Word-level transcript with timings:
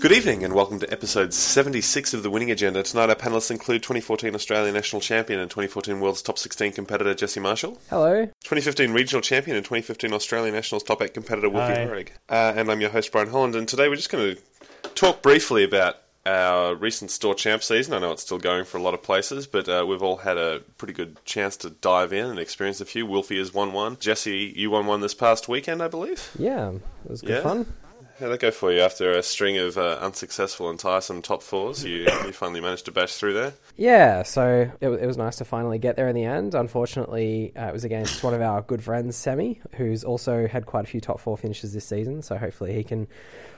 Good 0.00 0.12
evening 0.12 0.44
and 0.44 0.54
welcome 0.54 0.78
to 0.80 0.92
episode 0.92 1.32
76 1.32 2.14
of 2.14 2.22
The 2.22 2.30
Winning 2.30 2.50
Agenda. 2.50 2.82
Tonight 2.82 3.08
our 3.08 3.16
panellists 3.16 3.50
include 3.50 3.82
2014 3.82 4.34
Australian 4.34 4.74
National 4.74 5.00
Champion 5.00 5.40
and 5.40 5.50
2014 5.50 6.00
World's 6.00 6.22
Top 6.22 6.38
16 6.38 6.72
competitor 6.72 7.14
Jesse 7.14 7.40
Marshall, 7.40 7.78
Hello. 7.90 8.26
2015 8.44 8.92
Regional 8.92 9.20
Champion 9.22 9.56
and 9.56 9.64
2015 9.64 10.12
Australian 10.12 10.54
Nationals 10.54 10.82
Top 10.84 11.02
8 11.02 11.12
competitor 11.14 11.48
Wolfie 11.48 11.74
Hi. 11.74 11.86
Horrig. 11.86 12.08
Uh, 12.28 12.52
and 12.56 12.70
I'm 12.70 12.80
your 12.80 12.90
host 12.90 13.10
Brian 13.10 13.30
Holland 13.30 13.56
and 13.56 13.66
today 13.66 13.88
we're 13.88 13.96
just 13.96 14.10
going 14.10 14.36
to 14.36 14.90
talk 14.94 15.22
briefly 15.22 15.64
about 15.64 15.96
our 16.24 16.74
recent 16.74 17.10
store 17.10 17.34
champ 17.34 17.62
season. 17.62 17.94
I 17.94 17.98
know 17.98 18.12
it's 18.12 18.22
still 18.22 18.38
going 18.38 18.64
for 18.64 18.78
a 18.78 18.82
lot 18.82 18.94
of 18.94 19.02
places, 19.02 19.46
but 19.46 19.68
uh, 19.68 19.84
we've 19.88 20.02
all 20.02 20.18
had 20.18 20.36
a 20.36 20.60
pretty 20.78 20.92
good 20.94 21.16
chance 21.24 21.56
to 21.58 21.70
dive 21.70 22.12
in 22.12 22.26
and 22.26 22.38
experience 22.38 22.80
a 22.80 22.84
few. 22.84 23.06
Wolfie 23.06 23.38
has 23.38 23.54
won 23.54 23.72
one. 23.72 23.96
Jesse, 23.98 24.52
you 24.56 24.70
won 24.70 24.86
one 24.86 25.00
this 25.00 25.14
past 25.14 25.48
weekend, 25.48 25.82
I 25.82 25.88
believe. 25.88 26.30
Yeah, 26.38 26.70
it 26.70 27.10
was 27.10 27.22
good 27.22 27.30
Yeah? 27.30 27.42
fun. 27.42 27.72
How'd 28.18 28.30
that 28.30 28.40
go 28.40 28.50
for 28.50 28.72
you 28.72 28.80
after 28.80 29.12
a 29.12 29.22
string 29.22 29.58
of 29.58 29.76
uh, 29.76 29.98
unsuccessful 30.00 30.70
and 30.70 30.78
tiresome 30.78 31.20
top 31.20 31.42
fours? 31.42 31.84
You, 31.84 32.04
you 32.24 32.32
finally 32.32 32.62
managed 32.62 32.86
to 32.86 32.92
bash 32.92 33.14
through 33.14 33.34
there? 33.34 33.52
Yeah, 33.76 34.22
so 34.22 34.70
it, 34.80 34.88
it 34.88 35.06
was 35.06 35.18
nice 35.18 35.36
to 35.36 35.44
finally 35.44 35.78
get 35.78 35.96
there 35.96 36.08
in 36.08 36.16
the 36.16 36.24
end. 36.24 36.54
Unfortunately, 36.54 37.52
uh, 37.54 37.66
it 37.66 37.72
was 37.74 37.84
against 37.84 38.24
one 38.24 38.32
of 38.32 38.40
our 38.40 38.62
good 38.62 38.82
friends, 38.82 39.16
Semi, 39.16 39.60
who's 39.74 40.02
also 40.02 40.46
had 40.46 40.64
quite 40.64 40.84
a 40.84 40.86
few 40.86 41.00
top 41.00 41.20
four 41.20 41.36
finishes 41.36 41.74
this 41.74 41.86
season. 41.86 42.22
So 42.22 42.38
hopefully 42.38 42.72
he 42.72 42.84
can 42.84 43.06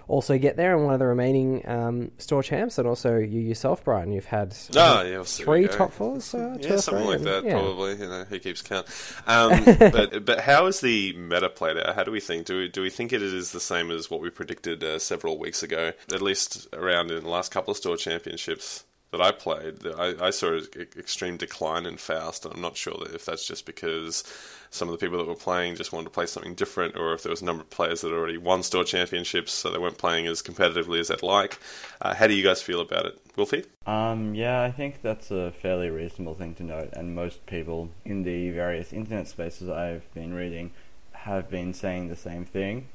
also 0.09 0.37
get 0.39 0.57
there. 0.57 0.75
And 0.75 0.85
one 0.85 0.95
of 0.95 0.99
the 0.99 1.07
remaining 1.07 1.63
um, 1.69 2.11
store 2.19 2.43
champs, 2.43 2.79
and 2.79 2.89
also 2.89 3.17
you 3.19 3.41
yourself, 3.41 3.85
Brian, 3.85 4.11
you've 4.11 4.25
had 4.25 4.57
Ah, 4.77 5.03
yeah, 5.03 5.23
three 5.23 5.69
top 5.69 5.93
fours. 5.93 6.35
Uh, 6.35 6.57
Yeah, 6.61 6.77
something 6.79 7.07
like 7.07 7.21
that, 7.21 7.45
yeah. 7.45 7.53
probably. 7.53 7.93
You 7.93 8.09
know, 8.09 8.25
who 8.25 8.39
keeps 8.39 8.63
count? 8.63 8.87
Um, 9.27 9.63
but 9.79 10.25
but 10.25 10.41
how 10.41 10.67
is 10.67 10.81
the 10.81 11.13
meta 11.15 11.49
played 11.51 11.77
out? 11.77 11.95
How 11.95 12.03
do 12.03 12.11
we 12.11 12.21
think? 12.21 12.47
Do 12.47 12.59
we, 12.59 12.69
do 12.69 12.81
we 12.83 12.91
think 12.91 13.13
it 13.13 13.23
is 13.23 13.53
the 13.53 13.61
same 13.61 13.91
as 13.91 14.11
what 14.11 14.21
we 14.21 14.31
predicted 14.31 14.83
uh, 14.83 14.99
several 14.99 15.39
weeks 15.39 15.63
ago? 15.63 15.93
At 16.13 16.23
least 16.23 16.67
around 16.73 17.11
in 17.11 17.23
the 17.23 17.29
last 17.29 17.53
couple 17.53 17.71
of 17.73 17.77
store 17.77 17.97
championships 17.97 18.85
that 19.11 19.23
I 19.23 19.33
played, 19.33 19.87
I, 19.87 20.15
I 20.27 20.31
saw 20.31 20.53
an 20.53 20.67
extreme 20.97 21.37
decline 21.37 21.87
in 21.87 21.97
Faust, 21.97 22.45
and 22.45 22.55
I'm 22.55 22.61
not 22.61 22.77
sure 22.77 22.95
that 23.01 23.15
if 23.15 23.25
that's 23.25 23.47
just 23.47 23.65
because 23.65 24.23
some 24.71 24.89
of 24.89 24.93
the 24.93 24.99
people 24.99 25.19
that 25.19 25.27
were 25.27 25.35
playing 25.35 25.77
just 25.77 25.93
wanted 25.93 26.05
to 26.05 26.11
play 26.11 26.27
something 26.27 26.55
different, 26.55 26.97
or 26.97 27.15
if 27.15 27.23
there 27.23 27.31
was 27.31 27.41
a 27.41 27.45
number 27.45 27.63
of 27.63 27.71
players 27.71 28.03
that 28.03 28.13
already 28.13 28.37
won 28.37 28.63
store 28.63 28.85
championships, 28.85 29.53
so 29.53 29.71
they 29.71 29.79
weren't 29.79 29.97
playing 29.97 30.27
as 30.27 30.43
competitively 30.43 31.01
as 31.01 31.09
they'd 31.09 31.23
like. 31.23 31.59
Uh, 32.03 32.15
how 32.15 32.27
do 32.27 32.35
you 32.35 32.43
guys 32.43 32.61
feel 32.61 32.81
about 32.81 33.07
it, 33.07 33.19
Wolfie? 33.37 33.65
Um, 33.87 34.35
yeah, 34.35 34.63
I 34.63 34.71
think 34.71 35.01
that's 35.01 35.31
a 35.31 35.53
fairly 35.53 35.89
reasonable 35.89 36.35
thing 36.35 36.55
to 36.57 36.63
note, 36.63 36.91
and 36.93 37.15
most 37.15 37.47
people 37.47 37.91
in 38.05 38.25
the 38.25 38.51
various 38.51 38.93
internet 38.93 39.29
spaces 39.29 39.71
I've 39.71 40.13
been 40.13 40.35
reading 40.35 40.73
have 41.13 41.51
been 41.51 41.73
saying 41.73 42.09
the 42.09 42.17
same 42.17 42.45
thing. 42.45 42.89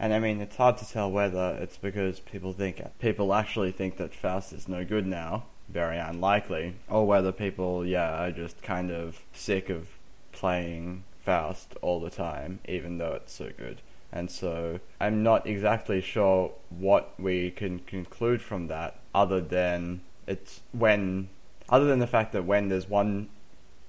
And 0.00 0.14
I 0.14 0.18
mean, 0.18 0.40
it's 0.40 0.56
hard 0.56 0.78
to 0.78 0.88
tell 0.88 1.10
whether 1.10 1.58
it's 1.60 1.76
because 1.76 2.20
people 2.20 2.54
think 2.54 2.80
people 3.00 3.34
actually 3.34 3.70
think 3.70 3.98
that 3.98 4.14
Faust 4.14 4.52
is 4.54 4.66
no 4.66 4.82
good 4.82 5.06
now, 5.06 5.44
very 5.72 5.98
unlikely, 5.98 6.74
or 6.88 7.06
whether 7.06 7.32
people, 7.32 7.86
yeah, 7.86 8.24
are 8.24 8.32
just 8.32 8.62
kind 8.62 8.90
of 8.90 9.22
sick 9.32 9.68
of 9.70 9.88
playing 10.32 11.04
Faust 11.24 11.74
all 11.82 12.00
the 12.00 12.10
time, 12.10 12.60
even 12.66 12.98
though 12.98 13.12
it's 13.12 13.32
so 13.32 13.50
good. 13.56 13.80
And 14.12 14.30
so 14.30 14.80
I'm 15.00 15.22
not 15.22 15.46
exactly 15.46 16.00
sure 16.00 16.52
what 16.70 17.18
we 17.18 17.50
can 17.50 17.80
conclude 17.80 18.42
from 18.42 18.66
that, 18.68 18.98
other 19.14 19.40
than 19.40 20.00
it's 20.26 20.60
when, 20.72 21.28
other 21.68 21.86
than 21.86 21.98
the 21.98 22.06
fact 22.06 22.32
that 22.32 22.44
when 22.44 22.68
there's 22.68 22.88
one 22.88 23.28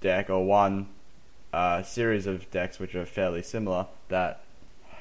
deck 0.01 0.29
or 0.29 0.45
one 0.45 0.89
uh, 1.53 1.83
series 1.83 2.27
of 2.27 2.49
decks 2.51 2.79
which 2.79 2.95
are 2.95 3.05
fairly 3.05 3.41
similar 3.41 3.87
that 4.09 4.43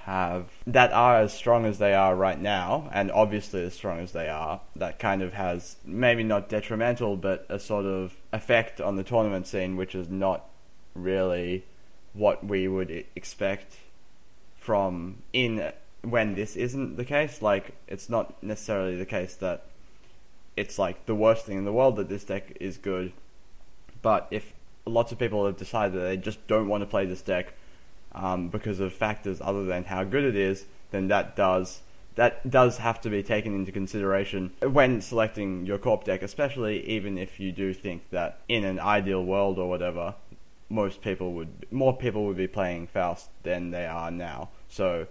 have 0.04 0.50
that 0.66 0.92
are 0.92 1.18
as 1.18 1.32
strong 1.32 1.64
as 1.64 1.78
they 1.78 1.94
are 1.94 2.16
right 2.16 2.40
now, 2.40 2.88
and 2.92 3.10
obviously 3.12 3.62
as 3.64 3.74
strong 3.74 4.00
as 4.00 4.12
they 4.12 4.28
are, 4.28 4.60
that 4.76 4.98
kind 4.98 5.22
of 5.22 5.34
has 5.34 5.76
maybe 5.84 6.22
not 6.22 6.48
detrimental, 6.48 7.16
but 7.16 7.46
a 7.48 7.58
sort 7.58 7.84
of 7.84 8.14
effect 8.32 8.80
on 8.80 8.96
the 8.96 9.04
tournament 9.04 9.46
scene, 9.46 9.76
which 9.76 9.94
is 9.94 10.08
not 10.08 10.46
really 10.94 11.64
what 12.12 12.44
we 12.44 12.66
would 12.66 13.04
expect 13.14 13.76
from 14.56 15.16
in 15.32 15.72
when 16.02 16.34
this 16.34 16.56
isn't 16.56 16.96
the 16.96 17.04
case. 17.04 17.42
Like, 17.42 17.74
it's 17.86 18.08
not 18.08 18.42
necessarily 18.42 18.96
the 18.96 19.06
case 19.06 19.34
that 19.36 19.66
it's 20.56 20.78
like 20.78 21.06
the 21.06 21.14
worst 21.14 21.46
thing 21.46 21.58
in 21.58 21.64
the 21.64 21.72
world 21.72 21.96
that 21.96 22.08
this 22.08 22.24
deck 22.24 22.56
is 22.60 22.76
good, 22.76 23.12
but 24.02 24.26
if 24.30 24.52
lots 24.86 25.12
of 25.12 25.18
people 25.18 25.46
have 25.46 25.56
decided 25.56 25.92
that 25.94 26.04
they 26.04 26.16
just 26.16 26.44
don't 26.46 26.68
want 26.68 26.82
to 26.82 26.86
play 26.86 27.06
this 27.06 27.22
deck 27.22 27.54
um, 28.12 28.48
because 28.48 28.80
of 28.80 28.92
factors 28.92 29.40
other 29.40 29.64
than 29.64 29.84
how 29.84 30.04
good 30.04 30.24
it 30.24 30.36
is, 30.36 30.66
then 30.90 31.08
that 31.08 31.36
does 31.36 31.82
that 32.16 32.50
does 32.50 32.78
have 32.78 33.00
to 33.00 33.08
be 33.08 33.22
taken 33.22 33.54
into 33.54 33.72
consideration 33.72 34.52
when 34.60 35.00
selecting 35.00 35.64
your 35.64 35.78
corp 35.78 36.04
deck, 36.04 36.22
especially 36.22 36.86
even 36.86 37.16
if 37.16 37.38
you 37.38 37.52
do 37.52 37.72
think 37.72 38.10
that 38.10 38.40
in 38.48 38.64
an 38.64 38.80
ideal 38.80 39.24
world 39.24 39.58
or 39.58 39.68
whatever, 39.68 40.14
most 40.68 41.02
people 41.02 41.32
would 41.32 41.66
more 41.70 41.96
people 41.96 42.26
would 42.26 42.36
be 42.36 42.48
playing 42.48 42.86
Faust 42.88 43.30
than 43.42 43.70
they 43.70 43.86
are 43.86 44.10
now. 44.10 44.50
So 44.68 45.06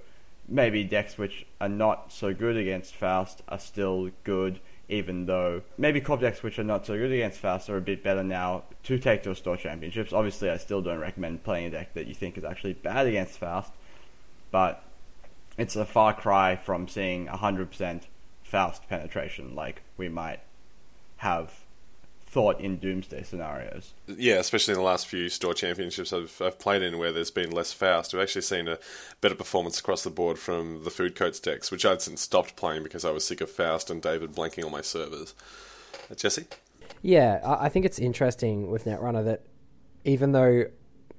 maybe 0.47 0.83
decks 0.83 1.17
which 1.17 1.45
are 1.61 1.69
not 1.69 2.11
so 2.11 2.33
good 2.33 2.57
against 2.57 2.95
Faust 2.95 3.41
are 3.47 3.59
still 3.59 4.11
good, 4.23 4.59
even 4.89 5.27
though 5.27 5.61
maybe 5.77 6.01
decks 6.01 6.41
which 6.41 6.57
are 6.57 6.63
not 6.63 6.85
so 6.85 6.97
good 6.97 7.11
against 7.11 7.39
Faust 7.39 7.69
are 7.69 7.77
a 7.77 7.81
bit 7.81 8.03
better 8.03 8.23
now 8.23 8.63
to 8.83 8.97
take 8.97 9.21
to 9.23 9.35
store 9.35 9.55
championships. 9.55 10.11
Obviously, 10.11 10.49
I 10.49 10.57
still 10.57 10.81
don't 10.81 10.99
recommend 10.99 11.43
playing 11.43 11.67
a 11.67 11.69
deck 11.69 11.93
that 11.93 12.07
you 12.07 12.15
think 12.15 12.37
is 12.37 12.43
actually 12.43 12.73
bad 12.73 13.05
against 13.05 13.37
Faust, 13.37 13.71
but 14.49 14.83
it's 15.57 15.75
a 15.75 15.85
far 15.85 16.13
cry 16.13 16.55
from 16.55 16.87
seeing 16.87 17.27
100% 17.27 18.01
Faust 18.43 18.89
penetration 18.89 19.53
like 19.53 19.83
we 19.95 20.09
might 20.09 20.39
have 21.17 21.53
thought 22.29 22.61
in 22.61 22.77
Doomsday 22.77 23.23
scenarios. 23.23 23.95
Yeah, 24.07 24.35
especially 24.35 24.73
in 24.73 24.79
the 24.79 24.85
last 24.85 25.07
few 25.07 25.29
store 25.29 25.55
championships 25.55 26.13
I've, 26.13 26.39
I've 26.39 26.59
played 26.59 26.83
in 26.83 26.99
where 26.99 27.11
there's 27.11 27.31
been 27.31 27.49
less 27.49 27.73
Faust. 27.73 28.13
We've 28.13 28.21
actually 28.21 28.43
seen 28.43 28.67
a 28.67 28.77
better 29.19 29.33
performance 29.33 29.79
across 29.79 30.03
the 30.03 30.11
board 30.11 30.37
from 30.37 30.83
the 30.83 30.91
Food 30.91 31.15
Coats 31.15 31.39
decks, 31.39 31.71
which 31.71 31.85
I'd 31.85 32.03
since 32.03 32.21
stopped 32.21 32.55
playing 32.55 32.83
because 32.83 33.03
I 33.03 33.09
was 33.09 33.25
sick 33.25 33.41
of 33.41 33.49
Faust 33.49 33.89
and 33.89 33.99
David 33.99 34.33
blanking 34.33 34.63
on 34.63 34.71
my 34.71 34.81
servers. 34.81 35.33
Uh, 36.09 36.13
Jesse? 36.13 36.45
Yeah, 37.01 37.39
I 37.43 37.65
I 37.65 37.69
think 37.69 37.85
it's 37.85 37.97
interesting 37.97 38.69
with 38.69 38.85
Netrunner 38.85 39.25
that 39.25 39.45
even 40.03 40.31
though 40.31 40.65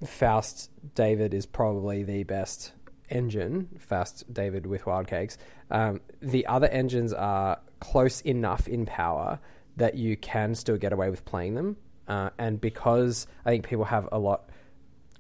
Faust 0.06 0.70
David 0.94 1.34
is 1.34 1.44
probably 1.44 2.04
the 2.04 2.22
best 2.22 2.70
engine, 3.08 3.68
Faust 3.80 4.32
David 4.32 4.64
with 4.64 4.84
Wyldcakes, 4.84 5.38
um, 5.72 6.00
the 6.22 6.46
other 6.46 6.68
engines 6.68 7.12
are 7.12 7.58
close 7.80 8.20
enough 8.20 8.68
in 8.68 8.86
power 8.86 9.40
that 9.76 9.94
you 9.94 10.16
can 10.16 10.54
still 10.54 10.76
get 10.76 10.92
away 10.92 11.10
with 11.10 11.24
playing 11.24 11.54
them. 11.54 11.76
Uh, 12.08 12.30
and 12.38 12.60
because 12.60 13.26
I 13.44 13.50
think 13.50 13.66
people 13.66 13.84
have 13.84 14.08
a 14.10 14.18
lot 14.18 14.50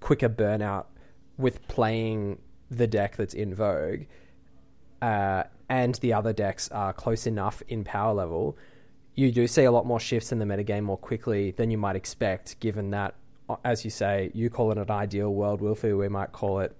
quicker 0.00 0.28
burnout 0.28 0.86
with 1.38 1.66
playing 1.68 2.40
the 2.70 2.86
deck 2.86 3.16
that's 3.16 3.34
in 3.34 3.54
vogue, 3.54 4.02
uh, 5.00 5.44
and 5.68 5.94
the 5.96 6.12
other 6.12 6.32
decks 6.32 6.68
are 6.70 6.92
close 6.92 7.26
enough 7.26 7.62
in 7.68 7.84
power 7.84 8.12
level, 8.12 8.58
you 9.14 9.30
do 9.30 9.46
see 9.46 9.64
a 9.64 9.70
lot 9.70 9.86
more 9.86 10.00
shifts 10.00 10.32
in 10.32 10.38
the 10.38 10.44
metagame 10.44 10.82
more 10.82 10.96
quickly 10.96 11.52
than 11.52 11.70
you 11.70 11.78
might 11.78 11.96
expect, 11.96 12.58
given 12.60 12.90
that, 12.90 13.14
as 13.64 13.84
you 13.84 13.90
say, 13.90 14.30
you 14.34 14.50
call 14.50 14.72
it 14.72 14.78
an 14.78 14.90
ideal 14.90 15.32
world, 15.32 15.60
Wolfie, 15.60 15.92
we 15.92 16.08
might 16.08 16.32
call 16.32 16.60
it 16.60 16.76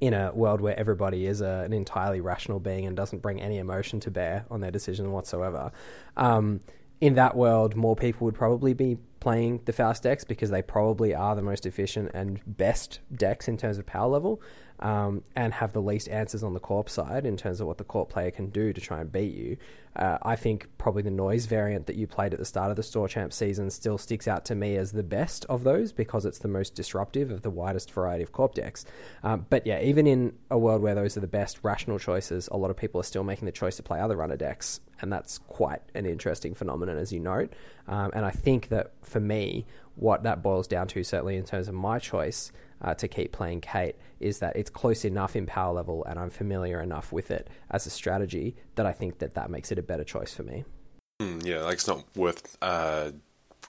in 0.00 0.14
a 0.14 0.32
world 0.32 0.60
where 0.60 0.78
everybody 0.78 1.26
is 1.26 1.40
a, 1.40 1.62
an 1.64 1.72
entirely 1.72 2.20
rational 2.20 2.58
being 2.58 2.86
and 2.86 2.96
doesn't 2.96 3.20
bring 3.20 3.40
any 3.40 3.58
emotion 3.58 4.00
to 4.00 4.10
bear 4.10 4.44
on 4.50 4.60
their 4.60 4.70
decision 4.70 5.12
whatsoever. 5.12 5.70
Um, 6.16 6.60
in 7.00 7.14
that 7.14 7.36
world, 7.36 7.76
more 7.76 7.96
people 7.96 8.24
would 8.26 8.34
probably 8.34 8.74
be 8.74 8.98
playing 9.20 9.60
the 9.64 9.72
Faust 9.72 10.02
decks 10.02 10.24
because 10.24 10.50
they 10.50 10.62
probably 10.62 11.14
are 11.14 11.36
the 11.36 11.42
most 11.42 11.66
efficient 11.66 12.10
and 12.14 12.40
best 12.46 13.00
decks 13.14 13.48
in 13.48 13.56
terms 13.56 13.78
of 13.78 13.86
power 13.86 14.08
level, 14.08 14.40
um, 14.80 15.22
and 15.36 15.52
have 15.52 15.72
the 15.72 15.82
least 15.82 16.08
answers 16.08 16.42
on 16.42 16.54
the 16.54 16.60
corp 16.60 16.88
side 16.88 17.26
in 17.26 17.36
terms 17.36 17.60
of 17.60 17.66
what 17.66 17.78
the 17.78 17.84
corp 17.84 18.08
player 18.08 18.30
can 18.30 18.48
do 18.48 18.72
to 18.72 18.80
try 18.80 19.00
and 19.00 19.12
beat 19.12 19.34
you. 19.34 19.56
Uh, 19.96 20.16
I 20.22 20.36
think 20.36 20.68
probably 20.78 21.02
the 21.02 21.10
noise 21.10 21.46
variant 21.46 21.86
that 21.86 21.96
you 21.96 22.06
played 22.06 22.32
at 22.32 22.38
the 22.38 22.44
start 22.44 22.70
of 22.70 22.76
the 22.76 22.82
Store 22.82 23.08
Champ 23.08 23.32
season 23.32 23.70
still 23.70 23.98
sticks 23.98 24.28
out 24.28 24.44
to 24.46 24.54
me 24.54 24.76
as 24.76 24.92
the 24.92 25.02
best 25.02 25.44
of 25.46 25.64
those 25.64 25.92
because 25.92 26.24
it's 26.24 26.38
the 26.38 26.48
most 26.48 26.74
disruptive 26.74 27.30
of 27.30 27.42
the 27.42 27.50
widest 27.50 27.90
variety 27.90 28.22
of 28.22 28.30
corp 28.30 28.54
decks. 28.54 28.84
Um, 29.24 29.46
but 29.50 29.66
yeah, 29.66 29.80
even 29.82 30.06
in 30.06 30.34
a 30.50 30.56
world 30.56 30.80
where 30.80 30.94
those 30.94 31.16
are 31.16 31.20
the 31.20 31.26
best 31.26 31.58
rational 31.62 31.98
choices, 31.98 32.48
a 32.52 32.56
lot 32.56 32.70
of 32.70 32.76
people 32.76 33.00
are 33.00 33.04
still 33.04 33.24
making 33.24 33.46
the 33.46 33.52
choice 33.52 33.76
to 33.76 33.82
play 33.82 34.00
other 34.00 34.16
runner 34.16 34.36
decks, 34.36 34.80
and 35.00 35.12
that's 35.12 35.38
quite 35.38 35.82
an 35.94 36.06
interesting 36.06 36.54
phenomenon, 36.54 36.96
as 36.96 37.12
you 37.12 37.18
note. 37.18 37.52
Um, 37.88 38.12
and 38.14 38.24
I 38.24 38.30
think 38.30 38.68
that 38.68 38.92
for 39.02 39.20
me, 39.20 39.66
what 39.96 40.22
that 40.22 40.40
boils 40.40 40.68
down 40.68 40.86
to, 40.88 41.02
certainly 41.02 41.36
in 41.36 41.44
terms 41.44 41.66
of 41.66 41.74
my 41.74 41.98
choice 41.98 42.52
uh, 42.82 42.94
to 42.94 43.08
keep 43.08 43.32
playing 43.32 43.60
Kate, 43.60 43.96
is 44.20 44.38
that 44.38 44.56
it's 44.56 44.70
close 44.70 45.04
enough 45.04 45.36
in 45.36 45.46
power 45.46 45.72
level, 45.72 46.04
and 46.04 46.18
I'm 46.18 46.30
familiar 46.30 46.80
enough 46.80 47.12
with 47.12 47.30
it 47.30 47.48
as 47.70 47.86
a 47.86 47.90
strategy 47.90 48.56
that 48.74 48.86
I 48.86 48.92
think 48.92 49.18
that 49.18 49.34
that 49.34 49.50
makes 49.50 49.70
it 49.72 49.78
a 49.78 49.82
better 49.82 50.04
choice 50.04 50.34
for 50.34 50.42
me. 50.42 50.64
Mm, 51.20 51.44
yeah, 51.44 51.62
like 51.62 51.74
it's 51.74 51.88
not 51.88 52.04
worth 52.16 52.56
uh, 52.62 53.10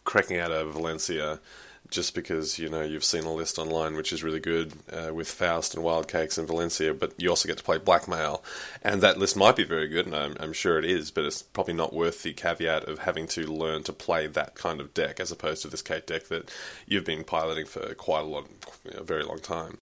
cracking 0.04 0.40
out 0.40 0.52
of 0.52 0.74
Valencia 0.74 1.40
just 1.92 2.16
because 2.16 2.58
you 2.58 2.70
know 2.70 2.82
you've 2.82 3.04
seen 3.04 3.26
a 3.26 3.34
list 3.34 3.60
online 3.60 3.96
which 3.96 4.12
is 4.12 4.24
really 4.24 4.40
good 4.40 4.74
uh, 4.92 5.14
with 5.14 5.30
Faust 5.30 5.76
and 5.76 5.84
Wyldcakes 5.84 6.38
and 6.38 6.48
Valencia, 6.48 6.94
but 6.94 7.14
you 7.18 7.30
also 7.30 7.48
get 7.48 7.58
to 7.58 7.64
play 7.64 7.78
Blackmail, 7.78 8.44
and 8.82 9.02
that 9.02 9.20
list 9.20 9.38
might 9.38 9.56
be 9.56 9.64
very 9.64 9.88
good, 9.88 10.08
and 10.08 10.16
I'm, 10.16 10.36
I'm, 10.40 10.54
sure 10.54 10.80
it 10.80 10.86
is, 10.86 11.12
but 11.12 11.26
it's 11.26 11.42
probably 11.42 11.74
not 11.74 11.94
worth 11.94 12.24
the 12.24 12.34
caveat 12.34 12.86
of 12.86 13.00
having 13.00 13.28
to 13.28 13.46
learn 13.46 13.84
to 13.84 13.94
play 13.94 14.28
that 14.28 14.56
kind 14.56 14.80
of 14.82 14.94
deck 14.94 15.20
as 15.20 15.32
opposed 15.32 15.62
to 15.62 15.68
this 15.68 15.82
Kate 15.82 16.08
deck 16.08 16.28
that 16.30 16.52
you've 16.88 17.06
been 17.06 17.24
piloting 17.24 17.66
for 17.66 17.94
quite 17.96 18.22
a 18.22 18.28
lot, 18.28 18.48
a 18.96 19.04
very 19.04 19.24
long 19.24 19.40
time. 19.40 19.78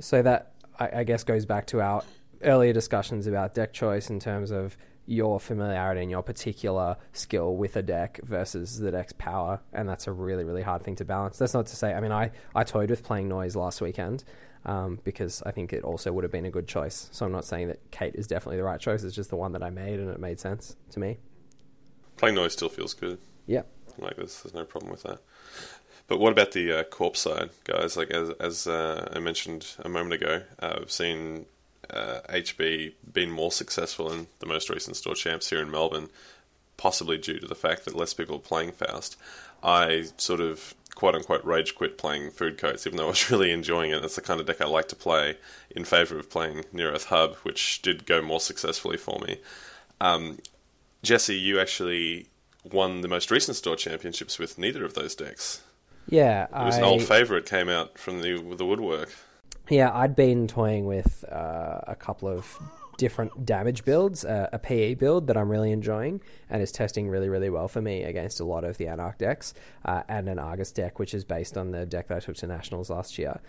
So 0.00 0.22
that 0.22 0.52
I, 0.78 1.00
I 1.00 1.04
guess 1.04 1.22
goes 1.24 1.44
back 1.44 1.66
to 1.68 1.80
our 1.80 2.02
earlier 2.42 2.72
discussions 2.72 3.26
about 3.26 3.54
deck 3.54 3.72
choice 3.72 4.10
in 4.10 4.20
terms 4.20 4.50
of 4.50 4.76
your 5.06 5.38
familiarity 5.40 6.02
and 6.02 6.10
your 6.10 6.22
particular 6.22 6.96
skill 7.12 7.56
with 7.56 7.76
a 7.76 7.82
deck 7.82 8.20
versus 8.22 8.78
the 8.78 8.90
deck's 8.90 9.12
power, 9.12 9.60
and 9.72 9.88
that's 9.88 10.06
a 10.06 10.12
really 10.12 10.44
really 10.44 10.62
hard 10.62 10.82
thing 10.82 10.96
to 10.96 11.04
balance. 11.04 11.38
That's 11.38 11.54
not 11.54 11.66
to 11.66 11.76
say. 11.76 11.94
I 11.94 12.00
mean, 12.00 12.12
I 12.12 12.32
I 12.54 12.64
toyed 12.64 12.90
with 12.90 13.02
playing 13.02 13.28
noise 13.28 13.56
last 13.56 13.80
weekend. 13.80 14.24
Um, 14.64 14.98
because 15.04 15.44
I 15.46 15.52
think 15.52 15.72
it 15.72 15.84
also 15.84 16.12
would 16.12 16.24
have 16.24 16.32
been 16.32 16.44
a 16.44 16.50
good 16.50 16.66
choice. 16.66 17.08
So 17.12 17.24
I'm 17.24 17.30
not 17.30 17.44
saying 17.44 17.68
that 17.68 17.88
Kate 17.92 18.16
is 18.16 18.26
definitely 18.26 18.56
the 18.56 18.64
right 18.64 18.80
choice. 18.80 19.04
It's 19.04 19.14
just 19.14 19.30
the 19.30 19.36
one 19.36 19.52
that 19.52 19.62
I 19.62 19.70
made, 19.70 20.00
and 20.00 20.10
it 20.10 20.18
made 20.18 20.40
sense 20.40 20.74
to 20.90 20.98
me. 20.98 21.18
Playing 22.16 22.34
noise 22.34 22.54
still 22.54 22.68
feels 22.68 22.92
good. 22.92 23.18
Yeah, 23.46 23.62
like 23.98 24.16
there's, 24.16 24.42
there's 24.42 24.54
no 24.54 24.64
problem 24.64 24.90
with 24.90 25.04
that. 25.04 25.20
But 26.08 26.18
what 26.18 26.32
about 26.32 26.52
the 26.52 26.80
uh, 26.80 26.84
corpse 26.84 27.20
side, 27.20 27.50
guys? 27.64 27.96
Like 27.96 28.10
as 28.10 28.30
as 28.40 28.66
uh, 28.66 29.08
I 29.12 29.18
mentioned 29.18 29.74
a 29.80 29.88
moment 29.88 30.14
ago, 30.14 30.42
uh, 30.60 30.78
I've 30.82 30.90
seen 30.90 31.46
uh, 31.90 32.20
HB 32.28 32.94
been 33.12 33.30
more 33.30 33.52
successful 33.52 34.12
in 34.12 34.26
the 34.38 34.46
most 34.46 34.70
recent 34.70 34.96
store 34.96 35.14
champs 35.14 35.50
here 35.50 35.60
in 35.60 35.70
Melbourne, 35.70 36.08
possibly 36.76 37.18
due 37.18 37.38
to 37.38 37.46
the 37.46 37.54
fact 37.54 37.84
that 37.84 37.96
less 37.96 38.14
people 38.14 38.36
are 38.36 38.40
playing 38.40 38.72
Faust. 38.72 39.16
I 39.62 40.06
sort 40.16 40.40
of 40.40 40.74
quote 40.94 41.14
unquote 41.14 41.44
rage 41.44 41.74
quit 41.74 41.98
playing 41.98 42.30
food 42.30 42.58
coats, 42.58 42.86
even 42.86 42.96
though 42.96 43.06
I 43.06 43.10
was 43.10 43.30
really 43.30 43.52
enjoying 43.52 43.92
it. 43.92 44.04
It's 44.04 44.16
the 44.16 44.20
kind 44.20 44.40
of 44.40 44.46
deck 44.46 44.60
I 44.60 44.66
like 44.66 44.88
to 44.88 44.96
play 44.96 45.36
in 45.70 45.84
favour 45.84 46.18
of 46.18 46.30
playing 46.30 46.64
Near 46.72 46.92
Earth 46.92 47.06
Hub, 47.06 47.36
which 47.36 47.82
did 47.82 48.06
go 48.06 48.20
more 48.20 48.40
successfully 48.40 48.96
for 48.96 49.20
me. 49.20 49.38
Um, 50.00 50.38
Jesse, 51.02 51.36
you 51.36 51.60
actually 51.60 52.26
won 52.64 53.00
the 53.00 53.08
most 53.08 53.30
recent 53.30 53.56
store 53.56 53.76
championships 53.76 54.38
with 54.38 54.58
neither 54.58 54.84
of 54.84 54.94
those 54.94 55.14
decks. 55.14 55.62
Yeah, 56.08 56.44
it 56.44 56.64
was 56.64 56.76
I... 56.76 56.78
an 56.78 56.84
old 56.84 57.02
favourite. 57.02 57.46
Came 57.46 57.68
out 57.68 57.98
from 57.98 58.22
the 58.22 58.38
the 58.56 58.64
woodwork. 58.64 59.14
Yeah, 59.68 59.90
I'd 59.92 60.14
been 60.14 60.46
toying 60.46 60.86
with 60.86 61.24
uh, 61.24 61.80
a 61.88 61.96
couple 61.96 62.28
of 62.28 62.56
different 62.98 63.44
damage 63.44 63.84
builds, 63.84 64.24
uh, 64.24 64.48
a 64.52 64.58
PE 64.60 64.94
build 64.94 65.26
that 65.26 65.36
I'm 65.36 65.48
really 65.48 65.72
enjoying 65.72 66.20
and 66.48 66.62
is 66.62 66.70
testing 66.70 67.08
really, 67.08 67.28
really 67.28 67.50
well 67.50 67.66
for 67.66 67.82
me 67.82 68.04
against 68.04 68.38
a 68.38 68.44
lot 68.44 68.62
of 68.62 68.78
the 68.78 68.86
Anarch 68.86 69.18
decks, 69.18 69.54
uh, 69.84 70.02
and 70.08 70.28
an 70.28 70.38
Argus 70.38 70.70
deck, 70.70 71.00
which 71.00 71.14
is 71.14 71.24
based 71.24 71.58
on 71.58 71.72
the 71.72 71.84
deck 71.84 72.08
that 72.08 72.16
I 72.16 72.20
took 72.20 72.36
to 72.36 72.46
Nationals 72.46 72.90
last 72.90 73.18
year, 73.18 73.40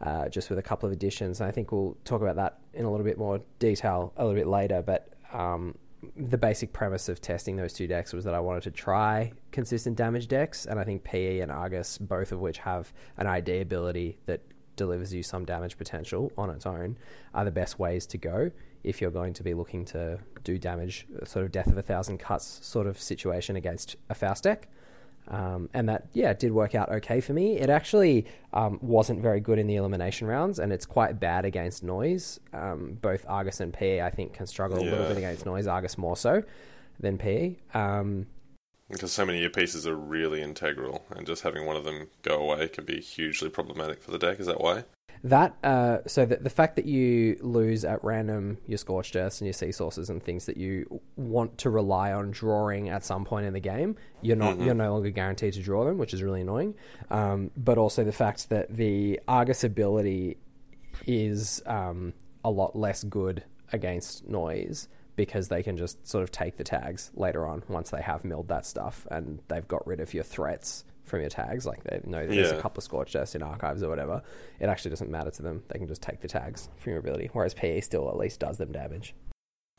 uh, 0.00 0.28
just 0.28 0.50
with 0.50 0.58
a 0.60 0.62
couple 0.62 0.86
of 0.86 0.92
additions. 0.92 1.40
And 1.40 1.48
I 1.48 1.50
think 1.50 1.72
we'll 1.72 1.96
talk 2.04 2.22
about 2.22 2.36
that 2.36 2.58
in 2.72 2.84
a 2.84 2.90
little 2.90 3.04
bit 3.04 3.18
more 3.18 3.40
detail 3.58 4.12
a 4.16 4.24
little 4.24 4.38
bit 4.38 4.48
later, 4.48 4.82
but. 4.82 5.08
Um, 5.32 5.76
the 6.14 6.38
basic 6.38 6.72
premise 6.72 7.08
of 7.08 7.20
testing 7.20 7.56
those 7.56 7.72
two 7.72 7.88
decks 7.88 8.12
was 8.12 8.24
that 8.24 8.34
I 8.34 8.38
wanted 8.38 8.62
to 8.64 8.70
try 8.70 9.32
consistent 9.50 9.96
damage 9.96 10.28
decks, 10.28 10.64
and 10.64 10.78
I 10.78 10.84
think 10.84 11.02
PE 11.02 11.40
and 11.40 11.50
Argus, 11.50 11.98
both 11.98 12.30
of 12.30 12.38
which 12.38 12.58
have 12.58 12.92
an 13.16 13.26
ID 13.26 13.60
ability 13.60 14.18
that 14.26 14.40
delivers 14.76 15.12
you 15.12 15.22
some 15.22 15.44
damage 15.44 15.76
potential 15.76 16.30
on 16.36 16.50
its 16.50 16.66
own 16.66 16.96
are 17.34 17.44
the 17.44 17.50
best 17.50 17.78
ways 17.78 18.06
to 18.06 18.18
go 18.18 18.50
if 18.84 19.00
you're 19.00 19.10
going 19.10 19.32
to 19.34 19.42
be 19.42 19.52
looking 19.52 19.84
to 19.84 20.18
do 20.44 20.58
damage, 20.58 21.06
sort 21.24 21.44
of 21.44 21.50
death 21.50 21.66
of 21.66 21.76
a 21.76 21.82
thousand 21.82 22.18
cuts 22.18 22.64
sort 22.64 22.86
of 22.86 23.00
situation 23.00 23.56
against 23.56 23.96
a 24.08 24.14
Faust 24.14 24.44
deck. 24.44 24.68
Um, 25.28 25.68
and 25.74 25.88
that, 25.88 26.06
yeah, 26.12 26.32
did 26.34 26.52
work 26.52 26.76
out 26.76 26.88
okay 26.90 27.20
for 27.20 27.32
me. 27.32 27.58
It 27.58 27.68
actually 27.68 28.26
um, 28.52 28.78
wasn't 28.80 29.20
very 29.20 29.40
good 29.40 29.58
in 29.58 29.66
the 29.66 29.74
elimination 29.74 30.28
rounds, 30.28 30.60
and 30.60 30.72
it's 30.72 30.86
quite 30.86 31.18
bad 31.18 31.44
against 31.44 31.82
noise. 31.82 32.38
Um, 32.52 32.96
both 33.02 33.24
Argus 33.28 33.58
and 33.58 33.72
PE, 33.72 34.00
I 34.02 34.10
think, 34.10 34.34
can 34.34 34.46
struggle 34.46 34.78
yeah. 34.78 34.88
a 34.88 34.90
little 34.90 35.08
bit 35.08 35.16
against 35.18 35.44
noise. 35.44 35.66
Argus 35.66 35.98
more 35.98 36.16
so 36.16 36.44
than 37.00 37.18
PE. 37.18 37.56
Um, 37.74 38.26
because 38.90 39.12
so 39.12 39.24
many 39.24 39.38
of 39.38 39.42
your 39.42 39.50
pieces 39.50 39.86
are 39.86 39.96
really 39.96 40.42
integral, 40.42 41.04
and 41.10 41.26
just 41.26 41.42
having 41.42 41.66
one 41.66 41.76
of 41.76 41.84
them 41.84 42.08
go 42.22 42.36
away 42.36 42.68
can 42.68 42.84
be 42.84 43.00
hugely 43.00 43.48
problematic 43.48 44.02
for 44.02 44.10
the 44.10 44.18
deck. 44.18 44.40
Is 44.40 44.46
that 44.46 44.60
why? 44.60 44.84
That 45.24 45.56
uh, 45.64 45.98
so 46.06 46.24
that 46.26 46.44
the 46.44 46.50
fact 46.50 46.76
that 46.76 46.84
you 46.84 47.36
lose 47.40 47.84
at 47.84 48.04
random 48.04 48.58
your 48.66 48.78
scorched 48.78 49.16
earths 49.16 49.40
and 49.40 49.46
your 49.46 49.54
sea 49.54 49.72
sources 49.72 50.10
and 50.10 50.22
things 50.22 50.46
that 50.46 50.56
you 50.56 51.00
want 51.16 51.58
to 51.58 51.70
rely 51.70 52.12
on 52.12 52.30
drawing 52.30 52.90
at 52.90 53.04
some 53.04 53.24
point 53.24 53.46
in 53.46 53.52
the 53.52 53.60
game, 53.60 53.96
you're 54.22 54.36
not 54.36 54.54
mm-hmm. 54.54 54.66
you're 54.66 54.74
no 54.74 54.92
longer 54.92 55.10
guaranteed 55.10 55.54
to 55.54 55.62
draw 55.62 55.84
them, 55.84 55.98
which 55.98 56.14
is 56.14 56.22
really 56.22 56.42
annoying. 56.42 56.74
Um, 57.10 57.50
but 57.56 57.78
also 57.78 58.04
the 58.04 58.12
fact 58.12 58.50
that 58.50 58.74
the 58.76 59.20
Argus 59.26 59.64
ability 59.64 60.36
is 61.06 61.62
um, 61.66 62.12
a 62.44 62.50
lot 62.50 62.76
less 62.76 63.02
good 63.02 63.42
against 63.72 64.28
noise 64.28 64.88
because 65.16 65.48
they 65.48 65.62
can 65.62 65.76
just 65.76 66.06
sort 66.06 66.22
of 66.22 66.30
take 66.30 66.56
the 66.56 66.64
tags 66.64 67.10
later 67.14 67.46
on 67.46 67.62
once 67.68 67.90
they 67.90 68.02
have 68.02 68.24
milled 68.24 68.48
that 68.48 68.66
stuff 68.66 69.06
and 69.10 69.40
they've 69.48 69.66
got 69.66 69.86
rid 69.86 70.00
of 70.00 70.12
your 70.14 70.24
threats 70.24 70.84
from 71.04 71.20
your 71.20 71.30
tags. 71.30 71.66
Like 71.66 71.82
they 71.84 72.00
know 72.04 72.26
there's 72.26 72.50
yeah. 72.50 72.58
a 72.58 72.60
couple 72.60 72.80
of 72.80 72.84
scorched 72.84 73.16
earths 73.16 73.34
in 73.34 73.42
archives 73.42 73.82
or 73.82 73.88
whatever. 73.88 74.22
It 74.60 74.66
actually 74.66 74.90
doesn't 74.90 75.10
matter 75.10 75.30
to 75.30 75.42
them. 75.42 75.62
They 75.68 75.78
can 75.78 75.88
just 75.88 76.02
take 76.02 76.20
the 76.20 76.28
tags 76.28 76.68
from 76.76 76.90
your 76.92 77.00
ability. 77.00 77.30
Whereas 77.32 77.54
PE 77.54 77.80
still 77.80 78.08
at 78.08 78.16
least 78.16 78.40
does 78.40 78.58
them 78.58 78.72
damage. 78.72 79.14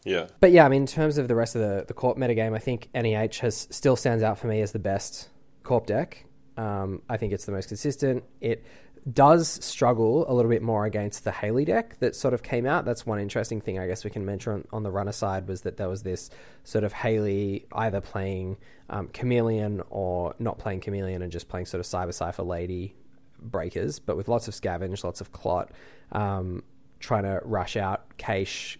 Yeah. 0.03 0.27
But 0.39 0.51
yeah, 0.51 0.65
I 0.65 0.69
mean, 0.69 0.83
in 0.83 0.87
terms 0.87 1.17
of 1.17 1.27
the 1.27 1.35
rest 1.35 1.55
of 1.55 1.61
the, 1.61 1.85
the 1.87 1.93
Corp 1.93 2.17
metagame, 2.17 2.55
I 2.55 2.59
think 2.59 2.89
NEH 2.93 3.41
has 3.41 3.67
still 3.71 3.95
stands 3.95 4.23
out 4.23 4.39
for 4.39 4.47
me 4.47 4.61
as 4.61 4.71
the 4.71 4.79
best 4.79 5.29
Corp 5.63 5.85
deck. 5.85 6.25
Um, 6.55 7.01
I 7.09 7.17
think 7.17 7.33
it's 7.33 7.45
the 7.45 7.51
most 7.51 7.67
consistent. 7.67 8.23
It 8.41 8.65
does 9.13 9.63
struggle 9.63 10.29
a 10.29 10.33
little 10.33 10.49
bit 10.49 10.61
more 10.61 10.85
against 10.85 11.23
the 11.23 11.31
Hayley 11.31 11.65
deck 11.65 11.97
that 11.99 12.15
sort 12.15 12.33
of 12.33 12.43
came 12.43 12.65
out. 12.65 12.83
That's 12.83 13.05
one 13.05 13.19
interesting 13.19 13.61
thing 13.61 13.79
I 13.79 13.87
guess 13.87 14.03
we 14.03 14.09
can 14.09 14.25
mention 14.25 14.53
on, 14.53 14.67
on 14.73 14.83
the 14.83 14.91
runner 14.91 15.11
side 15.11 15.47
was 15.47 15.61
that 15.61 15.77
there 15.77 15.87
was 15.87 16.03
this 16.03 16.29
sort 16.63 16.83
of 16.83 16.93
Hayley 16.93 17.65
either 17.71 18.01
playing 18.01 18.57
um, 18.89 19.07
Chameleon 19.09 19.81
or 19.89 20.35
not 20.39 20.57
playing 20.57 20.81
Chameleon 20.81 21.21
and 21.21 21.31
just 21.31 21.47
playing 21.47 21.67
sort 21.67 21.79
of 21.79 21.85
Cyber 21.85 22.13
Cypher 22.13 22.43
Lady 22.43 22.95
breakers, 23.39 23.99
but 23.99 24.17
with 24.17 24.27
lots 24.27 24.47
of 24.47 24.53
scavenge, 24.53 25.03
lots 25.03 25.21
of 25.21 25.31
clot, 25.31 25.71
um, 26.11 26.63
trying 26.99 27.23
to 27.23 27.39
rush 27.43 27.77
out 27.77 28.17
cache 28.17 28.79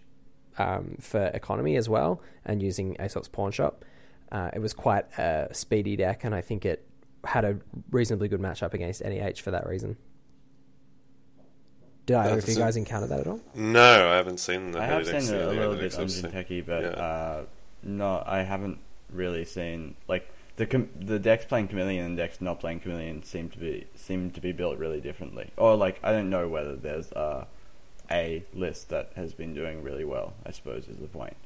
um, 0.58 0.96
for 1.00 1.26
economy 1.26 1.76
as 1.76 1.88
well, 1.88 2.20
and 2.44 2.62
using 2.62 2.96
Aesop's 3.00 3.28
Pawn 3.28 3.52
Shop. 3.52 3.84
Uh, 4.30 4.50
it 4.52 4.58
was 4.58 4.74
quite 4.74 5.06
a 5.18 5.48
speedy 5.52 5.96
deck, 5.96 6.24
and 6.24 6.34
I 6.34 6.40
think 6.40 6.66
it 6.66 6.84
had 7.24 7.44
a 7.44 7.58
reasonably 7.90 8.28
good 8.28 8.40
matchup 8.40 8.74
against 8.74 9.02
NEH 9.02 9.40
for 9.42 9.52
that 9.52 9.66
reason. 9.66 9.96
Did 12.08 12.16
either 12.16 12.38
of 12.38 12.48
you 12.48 12.56
guys 12.56 12.78
encounter 12.78 13.06
that 13.08 13.20
at 13.20 13.26
all? 13.26 13.38
No, 13.54 14.08
I 14.08 14.16
haven't 14.16 14.38
seen 14.38 14.72
the. 14.72 14.80
I 14.80 14.86
have 14.86 15.04
seen 15.04 15.34
it 15.34 15.42
a 15.42 15.50
little 15.50 15.76
bit 15.76 15.94
on 15.98 16.06
Jinteki, 16.06 16.64
but 16.64 16.82
yeah. 16.82 16.88
uh, 16.88 17.44
no, 17.82 18.22
I 18.24 18.44
haven't 18.44 18.78
really 19.12 19.44
seen 19.44 19.94
like 20.08 20.26
the 20.56 20.64
com- 20.64 20.88
the 20.98 21.18
decks 21.18 21.44
playing 21.44 21.68
Chameleon 21.68 22.06
and 22.06 22.16
decks 22.16 22.40
not 22.40 22.60
playing 22.60 22.80
Chameleon 22.80 23.24
seem 23.24 23.50
to 23.50 23.58
be 23.58 23.88
seem 23.94 24.30
to 24.30 24.40
be 24.40 24.52
built 24.52 24.78
really 24.78 25.02
differently. 25.02 25.50
Or 25.58 25.76
like 25.76 26.00
I 26.02 26.12
don't 26.12 26.30
know 26.30 26.48
whether 26.48 26.76
there's 26.76 27.12
uh, 27.12 27.44
a 28.10 28.42
list 28.54 28.88
that 28.88 29.12
has 29.14 29.34
been 29.34 29.52
doing 29.52 29.82
really 29.82 30.06
well. 30.06 30.32
I 30.46 30.52
suppose 30.52 30.88
is 30.88 30.96
the 30.96 31.08
point. 31.08 31.36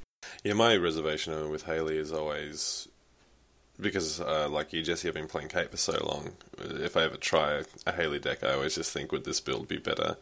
Yeah, 0.45 0.53
my 0.53 0.77
reservation 0.77 1.51
with 1.51 1.65
Hayley 1.65 1.99
is 1.99 2.13
always 2.13 2.87
because, 3.81 4.21
uh, 4.21 4.49
like 4.49 4.73
you, 4.73 4.81
Jesse, 4.85 5.09
have 5.09 5.17
been 5.17 5.27
playing 5.27 5.49
Kate 5.49 5.73
for 5.73 5.77
so 5.77 5.99
long. 6.07 6.35
If 6.61 6.97
I 6.97 7.03
ever 7.03 7.17
try 7.17 7.63
a 7.85 7.93
Hayley 7.93 8.21
deck, 8.21 8.45
I 8.45 8.53
always 8.53 8.77
just 8.77 8.93
think, 8.93 9.11
would 9.11 9.25
this 9.25 9.41
build 9.41 9.67
be 9.67 9.79
better 9.79 10.19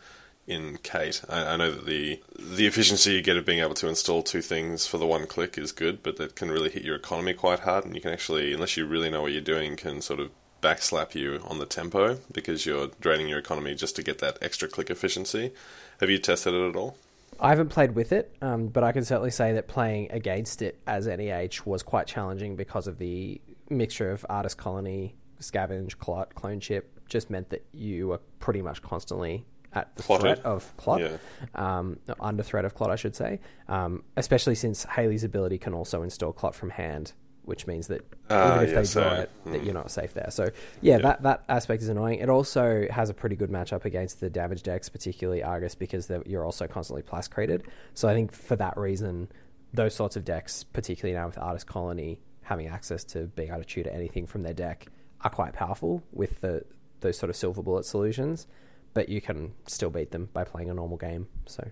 in 0.47 0.79
Kate. 0.83 1.23
I, 1.29 1.55
I, 1.55 1.57
know 1.57 1.71
that 1.71 1.87
the 1.87 2.21
the 2.39 2.67
efficiency 2.67 3.13
you 3.13 3.23
get 3.23 3.37
of 3.37 3.45
being 3.45 3.61
able 3.61 3.75
to 3.75 3.89
install 3.89 4.23
two 4.23 4.43
things 4.43 4.87
for 4.87 4.99
the 4.99 5.07
one 5.07 5.27
click 5.27 5.57
is 5.57 5.73
good, 5.73 6.03
but 6.03 6.17
that 6.17 6.35
can 6.35 6.51
really 6.51 6.71
hit 6.71 6.83
your 6.83 6.97
economy 6.97 7.35
quite 7.35 7.61
hard, 7.61 7.85
and 7.85 7.95
you 7.95 8.01
can 8.01 8.13
actually, 8.13 8.53
unless 8.53 8.77
you 8.77 8.87
really 8.87 9.11
know 9.11 9.23
what 9.23 9.33
you're 9.33 9.41
doing, 9.41 9.77
can 9.77 10.01
sort 10.01 10.21
of 10.21 10.31
backslap 10.61 11.15
you 11.15 11.41
on 11.47 11.59
the 11.59 11.67
tempo 11.67 12.19
because 12.33 12.67
you're 12.67 12.89
draining 13.01 13.29
your 13.29 13.39
economy 13.39 13.75
just 13.75 13.97
to 13.97 14.03
get 14.03 14.19
that 14.19 14.39
extra 14.43 14.69
click 14.69 14.91
efficiency. 14.91 15.53
Have 16.01 16.11
you 16.11 16.19
tested 16.19 16.55
it 16.55 16.69
at 16.69 16.77
all? 16.77 16.97
I 17.39 17.49
haven't 17.49 17.71
played 17.71 17.95
with 17.95 18.13
it, 18.13 18.37
um, 18.43 18.67
but 18.67 18.85
I 18.85 18.93
can 18.93 19.05
certainly 19.05 19.31
say 19.31 19.55
that 19.55 19.67
playing 19.67 20.11
against 20.11 20.61
it 20.61 20.79
as 20.87 21.07
NEH 21.07 21.65
was 21.65 21.83
quite 21.83 22.07
challenging 22.07 22.57
because 22.57 22.87
of 22.87 22.99
the 22.99 23.41
mixture 23.71 24.11
of 24.11 24.27
artist 24.29 24.59
colony, 24.59 25.15
scavenge, 25.41 25.97
clot, 25.97 26.35
clone 26.35 26.61
chip. 26.61 27.01
Just 27.09 27.31
meant 27.31 27.49
that 27.51 27.65
you 27.73 28.09
were 28.09 28.19
pretty 28.39 28.61
much 28.61 28.83
constantly 28.83 29.47
at 29.73 29.95
the 29.97 30.03
Plotted. 30.03 30.23
threat 30.23 30.47
of 30.47 30.77
clot, 30.77 31.01
yeah. 31.01 31.17
um, 31.55 31.99
under 32.19 32.43
threat 32.43 32.65
of 32.65 32.75
clot, 32.75 32.91
I 32.91 32.97
should 32.97 33.15
say. 33.15 33.41
Um, 33.69 34.03
especially 34.17 34.55
since 34.55 34.85
Hayley's 34.85 35.25
ability 35.25 35.59
can 35.59 35.75
also 35.75 36.03
install 36.03 36.33
clot 36.33 36.55
from 36.55 36.71
hand, 36.71 37.13
which 37.45 37.67
means 37.67 37.87
that 37.87 38.03
uh, 38.29 38.63
even 38.63 38.65
if 38.65 38.71
yeah, 38.71 38.81
they 38.81 38.89
draw 38.89 39.15
it, 39.21 39.31
mm. 39.45 39.53
that 39.53 39.59
hmm. 39.59 39.65
you're 39.65 39.75
not 39.75 39.91
safe 39.91 40.15
there. 40.15 40.31
So 40.31 40.51
yeah, 40.81 40.97
yeah, 40.97 40.99
that 40.99 41.23
that 41.23 41.45
aspect 41.49 41.83
is 41.83 41.89
annoying. 41.89 42.19
It 42.19 42.29
also 42.29 42.87
has 42.91 43.11
a 43.11 43.15
pretty 43.15 43.37
good 43.37 43.51
matchup 43.51 43.85
against 43.85 44.21
the 44.21 44.31
damage 44.31 44.63
decks, 44.63 44.89
particularly 44.89 45.43
Argus, 45.43 45.75
because 45.75 46.11
you're 46.27 46.45
also 46.45 46.67
constantly 46.67 47.03
plascrated. 47.03 47.65
So 47.95 48.09
I 48.09 48.15
think 48.15 48.33
for 48.33 48.57
that 48.57 48.77
reason, 48.77 49.29
those 49.73 49.95
sorts 49.95 50.17
of 50.17 50.25
decks, 50.25 50.65
particularly 50.65 51.19
now 51.19 51.27
with 51.27 51.39
Artist 51.39 51.67
Colony 51.67 52.21
having 52.43 52.67
access 52.67 53.05
to 53.05 53.27
being 53.29 53.51
able 53.51 53.61
to 53.61 53.65
tutor 53.65 53.91
anything 53.91 54.27
from 54.27 54.43
their 54.43 54.55
deck, 54.55 54.87
are 55.21 55.31
quite 55.31 55.53
powerful 55.53 56.03
with 56.13 56.41
the 56.41 56.65
those 57.01 57.17
sort 57.17 57.31
of 57.31 57.37
silver 57.37 57.63
bullet 57.63 57.85
solutions, 57.85 58.47
but 58.95 59.09
you 59.09 59.21
can 59.21 59.53
still 59.67 59.91
beat 59.91 60.11
them 60.11 60.29
by 60.33 60.45
playing 60.45 60.71
a 60.71 60.75
normal 60.75 60.97
game. 60.97 61.29
So, 61.47 61.69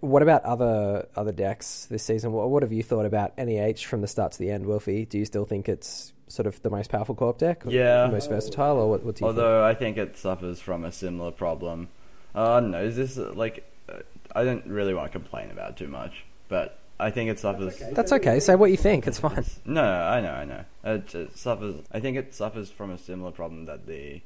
what 0.00 0.22
about 0.22 0.42
other 0.44 1.08
other 1.16 1.32
decks 1.32 1.86
this 1.86 2.02
season? 2.02 2.32
What, 2.32 2.50
what 2.50 2.62
have 2.62 2.72
you 2.72 2.82
thought 2.82 3.06
about 3.06 3.36
NEH 3.38 3.84
from 3.86 4.00
the 4.00 4.08
start 4.08 4.32
to 4.32 4.38
the 4.38 4.50
end, 4.50 4.66
Wolfie? 4.66 5.04
Do 5.04 5.18
you 5.18 5.24
still 5.24 5.44
think 5.44 5.68
it's 5.68 6.12
sort 6.28 6.46
of 6.46 6.60
the 6.62 6.70
most 6.70 6.90
powerful 6.90 7.14
co-op 7.14 7.38
deck? 7.38 7.66
Or 7.66 7.70
Yeah. 7.70 8.06
the 8.06 8.12
most 8.12 8.28
versatile, 8.28 8.76
or 8.78 8.90
what, 8.90 9.04
what 9.04 9.14
do 9.16 9.24
you 9.24 9.30
think? 9.32 9.38
Although 9.38 9.64
I 9.64 9.74
think 9.74 9.96
it 9.96 10.16
suffers 10.16 10.60
from 10.60 10.84
a 10.84 10.92
similar 10.92 11.30
problem. 11.30 11.88
Uh, 12.34 12.54
I 12.54 12.60
don't 12.60 12.70
know. 12.72 12.82
Is 12.82 12.96
this 12.96 13.18
uh, 13.18 13.32
like? 13.34 13.64
Uh, 13.88 13.98
I 14.34 14.44
don't 14.44 14.66
really 14.66 14.94
want 14.94 15.12
to 15.12 15.18
complain 15.18 15.50
about 15.50 15.76
too 15.76 15.86
much, 15.88 16.24
but 16.48 16.78
I 16.98 17.10
think 17.10 17.30
it 17.30 17.38
suffers. 17.38 17.80
That's 17.92 18.12
okay. 18.12 18.40
Say 18.40 18.56
what 18.56 18.70
you 18.70 18.76
think. 18.76 19.06
It's 19.06 19.20
fine. 19.20 19.44
No, 19.64 19.82
no, 19.82 19.88
I 20.06 20.20
know, 20.20 20.32
I 20.32 20.44
know. 20.44 20.64
It, 20.84 21.14
it 21.14 21.36
suffers. 21.38 21.76
I 21.92 22.00
think 22.00 22.16
it 22.16 22.34
suffers 22.34 22.70
from 22.70 22.90
a 22.90 22.98
similar 22.98 23.30
problem 23.30 23.66
that 23.66 23.86
the 23.86 24.22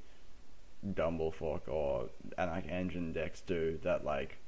Dumble 0.94 1.32
Fork 1.32 1.68
or 1.68 2.08
Anarch 2.36 2.66
Engine 2.68 3.12
decks 3.12 3.40
do. 3.40 3.78
That 3.82 4.04
like, 4.04 4.38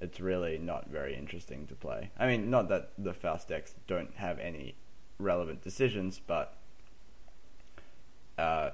it's 0.00 0.20
really 0.20 0.58
not 0.58 0.88
very 0.88 1.14
interesting 1.16 1.66
to 1.68 1.74
play. 1.74 2.10
I 2.18 2.26
mean, 2.26 2.50
not 2.50 2.68
that 2.68 2.90
the 2.98 3.12
Faust 3.12 3.48
decks 3.48 3.74
don't 3.86 4.14
have 4.16 4.38
any 4.38 4.74
relevant 5.18 5.62
decisions, 5.62 6.20
but 6.26 6.56
uh, 8.38 8.70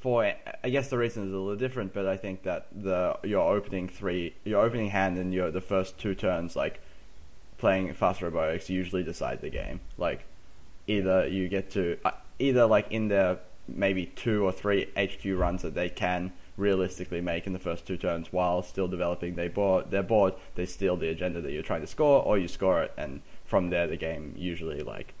for 0.00 0.32
I 0.62 0.70
guess 0.70 0.88
the 0.88 0.96
reason 0.98 1.24
is 1.24 1.32
a 1.32 1.36
little 1.36 1.56
different. 1.56 1.92
But 1.92 2.06
I 2.06 2.16
think 2.16 2.44
that 2.44 2.68
the 2.72 3.18
your 3.22 3.54
opening 3.54 3.88
three, 3.88 4.34
your 4.44 4.64
opening 4.64 4.90
hand, 4.90 5.18
and 5.18 5.34
your 5.34 5.50
the 5.50 5.60
first 5.60 5.98
two 5.98 6.14
turns, 6.14 6.56
like 6.56 6.80
playing 7.58 7.92
fast 7.94 8.22
robotics, 8.22 8.70
usually 8.70 9.02
decide 9.02 9.40
the 9.40 9.50
game. 9.50 9.80
Like 9.98 10.24
either 10.86 11.26
you 11.26 11.48
get 11.48 11.70
to 11.72 11.98
uh, 12.04 12.12
either 12.38 12.66
like 12.66 12.90
in 12.90 13.08
their 13.08 13.40
maybe 13.68 14.06
two 14.06 14.44
or 14.44 14.52
three 14.52 14.88
HQ 14.96 15.24
runs 15.38 15.62
that 15.62 15.74
they 15.74 15.88
can 15.88 16.32
realistically 16.56 17.20
make 17.20 17.46
in 17.46 17.52
the 17.52 17.58
first 17.58 17.86
two 17.86 17.96
turns 17.96 18.32
while 18.32 18.62
still 18.62 18.88
developing. 18.88 19.34
Their 19.34 19.50
board 19.50 19.90
their 19.90 20.02
board 20.02 20.34
they 20.54 20.66
steal 20.66 20.96
the 20.96 21.08
agenda 21.08 21.40
that 21.40 21.52
you're 21.52 21.62
trying 21.62 21.80
to 21.80 21.86
score 21.86 22.22
or 22.22 22.38
you 22.38 22.48
score 22.48 22.82
it 22.82 22.92
and 22.96 23.22
from 23.44 23.70
there 23.70 23.86
the 23.86 23.96
game 23.96 24.34
usually 24.36 24.82
like 24.82 25.14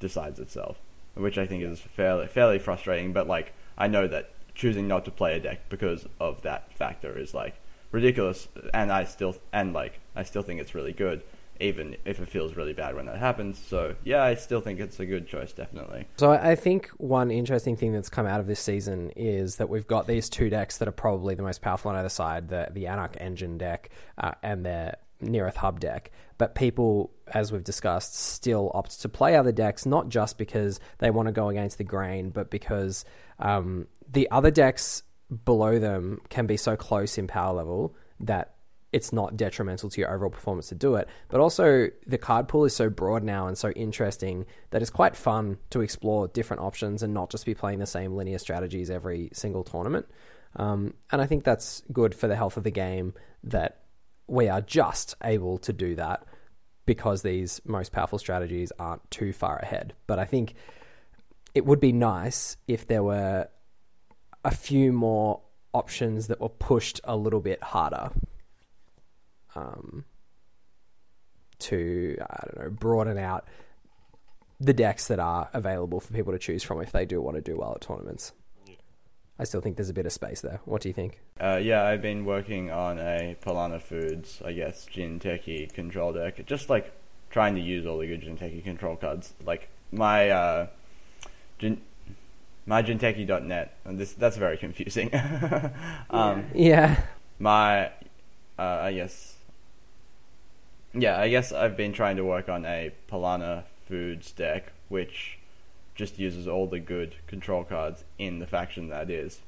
decides 0.00 0.38
itself 0.38 0.78
which 1.14 1.38
I 1.38 1.46
think 1.46 1.62
is 1.62 1.80
fairly 1.80 2.26
fairly 2.26 2.58
frustrating 2.58 3.12
but 3.12 3.26
like 3.26 3.52
I 3.76 3.88
know 3.88 4.06
that 4.08 4.30
choosing 4.54 4.86
not 4.86 5.04
to 5.04 5.10
play 5.10 5.36
a 5.36 5.40
deck 5.40 5.68
because 5.68 6.06
of 6.20 6.42
that 6.42 6.72
factor 6.72 7.18
is 7.18 7.34
like 7.34 7.54
ridiculous 7.90 8.48
and 8.72 8.92
I 8.92 9.04
still 9.04 9.36
and 9.52 9.72
like 9.72 10.00
I 10.14 10.22
still 10.22 10.42
think 10.42 10.60
it's 10.60 10.74
really 10.74 10.92
good 10.92 11.22
even 11.60 11.96
if 12.04 12.20
it 12.20 12.28
feels 12.28 12.56
really 12.56 12.72
bad 12.72 12.94
when 12.94 13.06
that 13.06 13.18
happens. 13.18 13.58
So 13.58 13.94
yeah, 14.04 14.22
I 14.22 14.34
still 14.34 14.60
think 14.60 14.80
it's 14.80 14.98
a 15.00 15.06
good 15.06 15.26
choice, 15.26 15.52
definitely. 15.52 16.06
So 16.16 16.30
I 16.30 16.54
think 16.54 16.88
one 16.96 17.30
interesting 17.30 17.76
thing 17.76 17.92
that's 17.92 18.08
come 18.08 18.26
out 18.26 18.40
of 18.40 18.46
this 18.46 18.60
season 18.60 19.10
is 19.16 19.56
that 19.56 19.68
we've 19.68 19.86
got 19.86 20.06
these 20.06 20.28
two 20.28 20.50
decks 20.50 20.78
that 20.78 20.88
are 20.88 20.92
probably 20.92 21.34
the 21.34 21.42
most 21.42 21.62
powerful 21.62 21.90
on 21.90 21.96
either 21.96 22.08
side: 22.08 22.48
the 22.48 22.68
the 22.72 22.86
Anarch 22.86 23.16
Engine 23.18 23.58
deck 23.58 23.90
uh, 24.18 24.32
and 24.42 24.64
the 24.64 24.96
Near 25.20 25.46
Earth 25.46 25.56
Hub 25.56 25.80
deck. 25.80 26.10
But 26.36 26.54
people, 26.54 27.12
as 27.28 27.52
we've 27.52 27.64
discussed, 27.64 28.16
still 28.16 28.70
opt 28.74 29.00
to 29.02 29.08
play 29.08 29.36
other 29.36 29.52
decks, 29.52 29.86
not 29.86 30.08
just 30.08 30.36
because 30.36 30.80
they 30.98 31.10
want 31.10 31.26
to 31.26 31.32
go 31.32 31.48
against 31.48 31.78
the 31.78 31.84
grain, 31.84 32.30
but 32.30 32.50
because 32.50 33.04
um, 33.38 33.86
the 34.10 34.28
other 34.30 34.50
decks 34.50 35.02
below 35.44 35.78
them 35.78 36.20
can 36.28 36.46
be 36.46 36.56
so 36.56 36.76
close 36.76 37.18
in 37.18 37.26
power 37.26 37.54
level 37.54 37.94
that 38.20 38.53
it's 38.94 39.12
not 39.12 39.36
detrimental 39.36 39.90
to 39.90 40.00
your 40.00 40.14
overall 40.14 40.30
performance 40.30 40.68
to 40.68 40.76
do 40.76 40.94
it. 40.94 41.08
But 41.28 41.40
also, 41.40 41.88
the 42.06 42.16
card 42.16 42.46
pool 42.46 42.64
is 42.64 42.76
so 42.76 42.88
broad 42.88 43.24
now 43.24 43.48
and 43.48 43.58
so 43.58 43.70
interesting 43.70 44.46
that 44.70 44.82
it's 44.82 44.90
quite 44.90 45.16
fun 45.16 45.58
to 45.70 45.80
explore 45.80 46.28
different 46.28 46.62
options 46.62 47.02
and 47.02 47.12
not 47.12 47.28
just 47.28 47.44
be 47.44 47.54
playing 47.54 47.80
the 47.80 47.86
same 47.86 48.14
linear 48.14 48.38
strategies 48.38 48.90
every 48.90 49.30
single 49.32 49.64
tournament. 49.64 50.06
Um, 50.54 50.94
and 51.10 51.20
I 51.20 51.26
think 51.26 51.42
that's 51.42 51.82
good 51.92 52.14
for 52.14 52.28
the 52.28 52.36
health 52.36 52.56
of 52.56 52.62
the 52.62 52.70
game 52.70 53.14
that 53.42 53.80
we 54.28 54.48
are 54.48 54.60
just 54.60 55.16
able 55.24 55.58
to 55.58 55.72
do 55.72 55.96
that 55.96 56.24
because 56.86 57.22
these 57.22 57.60
most 57.64 57.90
powerful 57.90 58.20
strategies 58.20 58.70
aren't 58.78 59.10
too 59.10 59.32
far 59.32 59.58
ahead. 59.58 59.94
But 60.06 60.20
I 60.20 60.24
think 60.24 60.54
it 61.52 61.66
would 61.66 61.80
be 61.80 61.90
nice 61.90 62.56
if 62.68 62.86
there 62.86 63.02
were 63.02 63.48
a 64.44 64.52
few 64.52 64.92
more 64.92 65.40
options 65.72 66.28
that 66.28 66.40
were 66.40 66.48
pushed 66.48 67.00
a 67.02 67.16
little 67.16 67.40
bit 67.40 67.60
harder 67.60 68.12
um, 69.54 70.04
to 71.60 72.16
I 72.20 72.46
don't 72.46 72.64
know 72.64 72.70
broaden 72.70 73.18
out 73.18 73.46
the 74.60 74.72
decks 74.72 75.08
that 75.08 75.18
are 75.18 75.48
available 75.52 76.00
for 76.00 76.12
people 76.12 76.32
to 76.32 76.38
choose 76.38 76.62
from 76.62 76.80
if 76.80 76.92
they 76.92 77.04
do 77.04 77.20
want 77.20 77.36
to 77.36 77.40
do 77.42 77.56
well 77.58 77.72
at 77.74 77.80
tournaments. 77.80 78.32
I 79.38 79.44
still 79.44 79.60
think 79.60 79.76
there's 79.76 79.90
a 79.90 79.94
bit 79.94 80.06
of 80.06 80.12
space 80.12 80.40
there. 80.40 80.60
What 80.64 80.80
do 80.80 80.88
you 80.88 80.92
think? 80.92 81.20
Uh, 81.40 81.58
yeah, 81.60 81.82
I've 81.82 82.00
been 82.00 82.24
working 82.24 82.70
on 82.70 83.00
a 83.00 83.36
Palana 83.44 83.82
Foods, 83.82 84.40
I 84.44 84.52
guess, 84.52 84.86
Jinteki 84.86 85.72
control 85.72 86.12
deck. 86.12 86.46
Just 86.46 86.70
like 86.70 86.92
trying 87.30 87.56
to 87.56 87.60
use 87.60 87.84
all 87.84 87.98
the 87.98 88.06
good 88.06 88.22
Jinteki 88.22 88.62
control 88.62 88.94
cards. 88.94 89.34
Like 89.44 89.70
my 89.90 90.30
uh, 90.30 90.66
Jin- 91.58 91.82
my 92.64 92.80
Jinteki.net, 92.80 93.76
and 93.84 93.98
this 93.98 94.12
that's 94.12 94.36
very 94.36 94.56
confusing. 94.56 95.10
um, 96.10 96.46
Yeah, 96.54 97.02
my 97.40 97.86
uh, 98.56 98.78
I 98.82 98.92
guess 98.92 99.33
yeah, 100.94 101.18
I 101.18 101.28
guess 101.28 101.52
I've 101.52 101.76
been 101.76 101.92
trying 101.92 102.16
to 102.16 102.24
work 102.24 102.48
on 102.48 102.64
a 102.64 102.92
Palana 103.10 103.64
Foods 103.86 104.32
deck, 104.32 104.72
which 104.88 105.38
just 105.94 106.18
uses 106.18 106.48
all 106.48 106.66
the 106.66 106.80
good 106.80 107.16
control 107.26 107.64
cards 107.64 108.04
in 108.18 108.38
the 108.38 108.46
faction 108.46 108.88
that 108.88 109.10
is. 109.10 109.40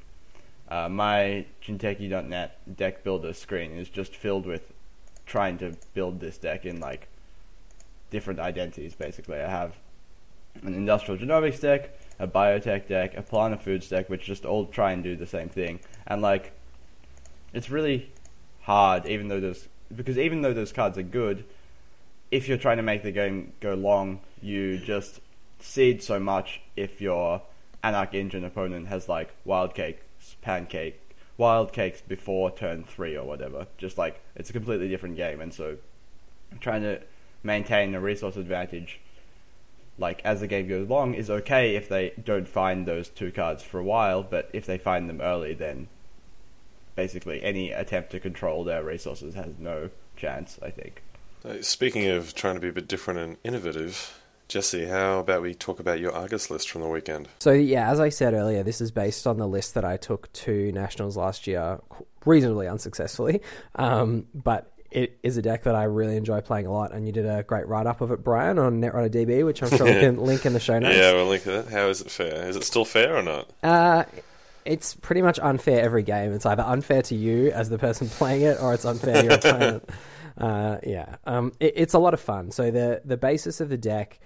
Uh, 0.68 0.88
my 0.88 1.46
Jinteki.net 1.62 2.76
deck 2.76 3.04
builder 3.04 3.32
screen 3.32 3.72
is 3.72 3.88
just 3.88 4.14
filled 4.14 4.46
with 4.46 4.72
trying 5.24 5.58
to 5.58 5.74
build 5.94 6.20
this 6.20 6.38
deck 6.38 6.64
in 6.64 6.80
like 6.80 7.08
different 8.10 8.40
identities. 8.40 8.94
Basically, 8.94 9.38
I 9.38 9.48
have 9.48 9.76
an 10.62 10.74
industrial 10.74 11.20
genomics 11.20 11.60
deck, 11.60 11.96
a 12.18 12.26
biotech 12.26 12.88
deck, 12.88 13.16
a 13.16 13.22
Palana 13.22 13.60
Foods 13.60 13.88
deck, 13.88 14.08
which 14.08 14.24
just 14.24 14.44
all 14.44 14.66
try 14.66 14.92
and 14.92 15.02
do 15.02 15.14
the 15.16 15.26
same 15.26 15.48
thing, 15.48 15.80
and 16.06 16.22
like 16.22 16.52
it's 17.52 17.70
really 17.70 18.10
hard, 18.62 19.06
even 19.06 19.28
though 19.28 19.40
those 19.40 19.68
because 19.94 20.18
even 20.18 20.42
though 20.42 20.52
those 20.52 20.72
cards 20.72 20.98
are 20.98 21.02
good, 21.02 21.44
if 22.30 22.48
you're 22.48 22.58
trying 22.58 22.76
to 22.78 22.82
make 22.82 23.02
the 23.02 23.12
game 23.12 23.52
go 23.60 23.74
long, 23.74 24.20
you 24.40 24.78
just 24.78 25.20
seed 25.60 26.02
so 26.02 26.18
much 26.18 26.60
if 26.76 27.00
your 27.00 27.42
Anarch 27.82 28.14
Engine 28.14 28.44
opponent 28.44 28.88
has 28.88 29.08
like 29.08 29.34
wild 29.44 29.74
cakes, 29.74 30.36
pancake, 30.42 31.00
wild 31.36 31.72
cakes 31.72 32.00
before 32.00 32.50
turn 32.50 32.84
three 32.84 33.16
or 33.16 33.24
whatever. 33.24 33.66
Just 33.78 33.96
like 33.96 34.20
it's 34.34 34.50
a 34.50 34.52
completely 34.52 34.88
different 34.88 35.16
game, 35.16 35.40
and 35.40 35.54
so 35.54 35.76
trying 36.60 36.82
to 36.82 37.00
maintain 37.42 37.94
a 37.94 38.00
resource 38.00 38.36
advantage, 38.36 39.00
like 39.98 40.20
as 40.24 40.40
the 40.40 40.46
game 40.46 40.68
goes 40.68 40.88
along, 40.88 41.14
is 41.14 41.30
okay 41.30 41.76
if 41.76 41.88
they 41.88 42.12
don't 42.22 42.48
find 42.48 42.86
those 42.86 43.08
two 43.08 43.30
cards 43.30 43.62
for 43.62 43.78
a 43.78 43.84
while, 43.84 44.22
but 44.22 44.50
if 44.52 44.66
they 44.66 44.78
find 44.78 45.08
them 45.08 45.20
early, 45.20 45.54
then 45.54 45.88
basically 46.96 47.42
any 47.44 47.70
attempt 47.70 48.10
to 48.10 48.20
control 48.20 48.64
their 48.64 48.82
resources 48.82 49.34
has 49.34 49.54
no 49.58 49.90
chance. 50.16 50.58
I 50.62 50.70
think. 50.70 51.02
Uh, 51.44 51.62
Speaking 51.62 52.08
of 52.08 52.34
trying 52.34 52.54
to 52.54 52.60
be 52.60 52.68
a 52.68 52.72
bit 52.72 52.88
different 52.88 53.20
and 53.20 53.36
innovative, 53.44 54.20
Jesse, 54.48 54.86
how 54.86 55.20
about 55.20 55.42
we 55.42 55.54
talk 55.54 55.80
about 55.80 56.00
your 56.00 56.12
Argus 56.12 56.50
list 56.50 56.70
from 56.70 56.82
the 56.82 56.88
weekend? 56.88 57.28
So 57.38 57.52
yeah, 57.52 57.90
as 57.90 58.00
I 58.00 58.08
said 58.08 58.32
earlier, 58.34 58.62
this 58.62 58.80
is 58.80 58.90
based 58.90 59.26
on 59.26 59.38
the 59.38 59.46
list 59.46 59.74
that 59.74 59.84
I 59.84 59.96
took 59.96 60.32
to 60.32 60.72
nationals 60.72 61.16
last 61.16 61.46
year, 61.46 61.80
reasonably 62.24 62.66
unsuccessfully. 62.66 63.40
Um, 63.78 64.26
but 64.32 64.72
it 64.90 65.18
is 65.22 65.36
a 65.36 65.42
deck 65.42 65.64
that 65.64 65.74
I 65.74 65.84
really 65.84 66.16
enjoy 66.16 66.40
playing 66.40 66.66
a 66.66 66.72
lot, 66.72 66.92
and 66.92 67.06
you 67.06 67.12
did 67.12 67.26
a 67.26 67.42
great 67.42 67.68
write 67.68 67.86
up 67.86 68.00
of 68.00 68.10
it, 68.10 68.24
Brian, 68.24 68.58
on 68.58 68.80
Netrunner 68.80 69.10
DB, 69.10 69.44
which 69.44 69.62
I'm 69.62 69.68
sure 69.68 69.84
we 69.84 69.92
can 70.00 70.16
link 70.16 70.46
in 70.46 70.54
the 70.54 70.60
show 70.60 70.78
notes. 70.78 70.96
Yeah, 70.96 71.12
we'll 71.12 71.26
link 71.26 71.42
to 71.42 71.50
that. 71.50 71.68
How 71.68 71.88
is 71.88 72.00
it 72.00 72.10
fair? 72.10 72.48
Is 72.48 72.56
it 72.56 72.64
still 72.64 72.86
fair 72.86 73.16
or 73.16 73.22
not? 73.22 73.50
Uh, 73.62 74.04
it's 74.66 74.94
pretty 74.94 75.22
much 75.22 75.38
unfair 75.40 75.82
every 75.82 76.02
game. 76.02 76.32
It's 76.32 76.46
either 76.46 76.62
unfair 76.62 77.02
to 77.02 77.14
you 77.14 77.50
as 77.50 77.68
the 77.68 77.78
person 77.78 78.08
playing 78.10 78.42
it, 78.42 78.60
or 78.60 78.74
it's 78.74 78.84
unfair 78.84 79.22
to 79.22 79.24
your 79.24 79.32
opponent. 79.34 79.90
Uh, 80.38 80.78
yeah, 80.82 81.16
um, 81.24 81.52
it, 81.60 81.72
it's 81.76 81.94
a 81.94 81.98
lot 81.98 82.14
of 82.14 82.20
fun. 82.20 82.50
So 82.50 82.70
the 82.70 83.00
the 83.04 83.16
basis 83.16 83.60
of 83.60 83.68
the 83.68 83.78
deck 83.78 84.18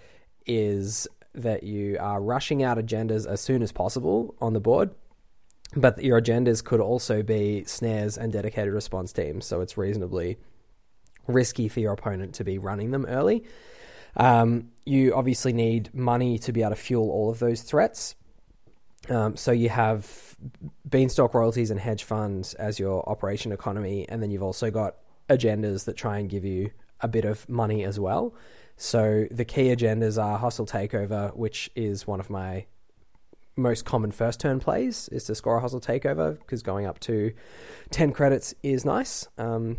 is 0.47 1.07
that 1.35 1.63
you 1.63 1.97
are 2.01 2.21
rushing 2.21 2.63
out 2.63 2.79
agendas 2.79 3.27
as 3.27 3.41
soon 3.41 3.63
as 3.63 3.71
possible 3.71 4.35
on 4.41 4.53
the 4.53 4.61
board, 4.61 4.91
but 5.77 6.03
your 6.03 6.21
agendas 6.21 6.65
could 6.65 6.81
also 6.81 7.23
be 7.23 7.65
snares 7.65 8.19
and 8.19 8.33
dedicated 8.33 8.73
response 8.73 9.13
teams. 9.13 9.47
So 9.47 9.61
it's 9.61 9.79
reasonably 9.79 10.39
risky 11.29 11.69
for 11.69 11.81
your 11.81 11.93
opponent 11.93 12.35
to 12.35 12.45
be 12.45 12.59
running 12.59 12.91
them 12.91 13.07
early. 13.07 13.45
Um, 14.17 14.71
you 14.85 15.15
obviously 15.15 15.53
need 15.53 15.95
money 15.95 16.39
to 16.41 16.53
be 16.53 16.63
able 16.63 16.71
to 16.71 16.77
fuel 16.77 17.11
all 17.11 17.31
of 17.31 17.39
those 17.39 17.63
threats. 17.63 18.17
Um, 19.09 19.37
so 19.37 19.51
you 19.51 19.71
have 19.71 20.37
beanstalk 20.89 21.35
royalties 21.35 21.71
and 21.71 21.81
hedge 21.81 22.05
funds 22.05 22.55
as 22.55 22.79
your 22.79 23.09
operation 23.09 23.53
economy, 23.53 24.07
and 24.09 24.23
then 24.23 24.31
you've 24.31 24.43
also 24.43 24.71
got 24.71 24.97
agendas 25.29 25.85
that 25.85 25.97
try 25.97 26.19
and 26.19 26.29
give 26.29 26.45
you 26.45 26.71
a 27.01 27.09
bit 27.09 27.25
of 27.25 27.49
money 27.49 27.85
as 27.85 27.99
well. 27.99 28.35
So 28.77 29.27
the 29.31 29.45
key 29.45 29.75
agendas 29.75 30.23
are 30.23 30.39
hostile 30.39 30.67
takeover, 30.67 31.35
which 31.37 31.71
is 31.75 32.07
one 32.07 32.21
of 32.21 32.31
my 32.31 32.67
most 33.57 33.85
common 33.85 34.11
first 34.11 34.41
turn 34.41 34.59
plays 34.59 35.09
is 35.09 35.25
to 35.25 35.35
score 35.35 35.57
a 35.57 35.61
hostile 35.61 35.81
takeover 35.81 36.39
because 36.39 36.63
going 36.63 36.87
up 36.87 36.99
to 37.01 37.33
10 37.91 38.13
credits 38.13 38.55
is 38.63 38.85
nice 38.85 39.29
um, 39.39 39.77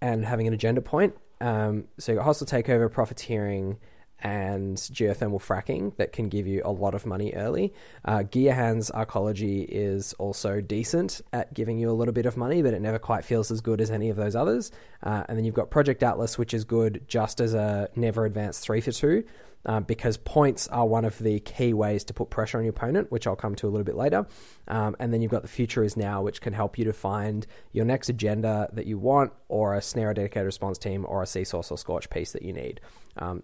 and 0.00 0.24
having 0.24 0.46
an 0.46 0.54
agenda 0.54 0.80
point. 0.80 1.14
Um, 1.40 1.84
so 1.98 2.12
you 2.12 2.18
got 2.18 2.24
hostile 2.24 2.46
takeover, 2.46 2.90
profiteering, 2.90 3.78
and 4.22 4.76
geothermal 4.76 5.40
fracking 5.40 5.96
that 5.96 6.12
can 6.12 6.28
give 6.28 6.46
you 6.46 6.62
a 6.64 6.70
lot 6.70 6.94
of 6.94 7.06
money 7.06 7.32
early. 7.34 7.72
Uh, 8.04 8.22
Gila 8.22 8.52
Hands 8.52 8.90
arcology 8.90 9.66
is 9.68 10.12
also 10.14 10.60
decent 10.60 11.20
at 11.32 11.54
giving 11.54 11.78
you 11.78 11.90
a 11.90 11.92
little 11.92 12.14
bit 12.14 12.26
of 12.26 12.36
money, 12.36 12.62
but 12.62 12.74
it 12.74 12.80
never 12.80 12.98
quite 12.98 13.24
feels 13.24 13.50
as 13.50 13.60
good 13.60 13.80
as 13.80 13.90
any 13.90 14.10
of 14.10 14.16
those 14.16 14.36
others. 14.36 14.70
Uh, 15.02 15.24
and 15.28 15.38
then 15.38 15.44
you've 15.44 15.54
got 15.54 15.70
Project 15.70 16.02
Atlas, 16.02 16.38
which 16.38 16.54
is 16.54 16.64
good 16.64 17.04
just 17.08 17.40
as 17.40 17.54
a 17.54 17.88
never 17.96 18.24
advanced 18.24 18.62
three 18.62 18.80
for 18.80 18.92
two. 18.92 19.24
Uh, 19.66 19.78
because 19.78 20.16
points 20.16 20.68
are 20.68 20.86
one 20.86 21.04
of 21.04 21.18
the 21.18 21.38
key 21.40 21.74
ways 21.74 22.02
to 22.02 22.14
put 22.14 22.30
pressure 22.30 22.56
on 22.56 22.64
your 22.64 22.70
opponent, 22.70 23.12
which 23.12 23.26
I'll 23.26 23.36
come 23.36 23.54
to 23.56 23.66
a 23.66 23.68
little 23.68 23.84
bit 23.84 23.94
later. 23.94 24.26
Um, 24.68 24.96
and 24.98 25.12
then 25.12 25.20
you've 25.20 25.30
got 25.30 25.42
the 25.42 25.48
future 25.48 25.84
is 25.84 25.98
now, 25.98 26.22
which 26.22 26.40
can 26.40 26.54
help 26.54 26.78
you 26.78 26.86
to 26.86 26.94
find 26.94 27.46
your 27.72 27.84
next 27.84 28.08
agenda 28.08 28.70
that 28.72 28.86
you 28.86 28.98
want, 28.98 29.32
or 29.48 29.74
a 29.74 29.82
snare 29.82 30.14
dedicated 30.14 30.46
response 30.46 30.78
team, 30.78 31.04
or 31.06 31.22
a 31.22 31.26
sea 31.26 31.44
source 31.44 31.70
or 31.70 31.76
scorch 31.76 32.08
piece 32.08 32.32
that 32.32 32.40
you 32.40 32.54
need. 32.54 32.80
Um, 33.18 33.42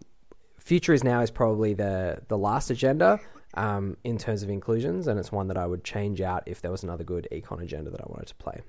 future 0.67 0.93
is 0.93 1.05
now 1.05 1.21
is 1.23 1.31
probably 1.31 1.75
the 1.75 2.19
the 2.27 2.37
last 2.37 2.71
agenda 2.71 3.21
um, 3.55 3.97
in 4.03 4.19
terms 4.19 4.43
of 4.43 4.51
inclusions, 4.51 5.07
and 5.07 5.19
it's 5.19 5.31
one 5.31 5.47
that 5.49 5.57
I 5.57 5.65
would 5.65 5.85
change 5.85 6.21
out 6.21 6.43
if 6.47 6.61
there 6.61 6.73
was 6.73 6.83
another 6.83 7.05
good 7.05 7.29
econ 7.31 7.63
agenda 7.63 7.91
that 7.91 8.01
I 8.01 8.07
wanted 8.09 8.27
to 8.27 8.35
play. 8.35 8.61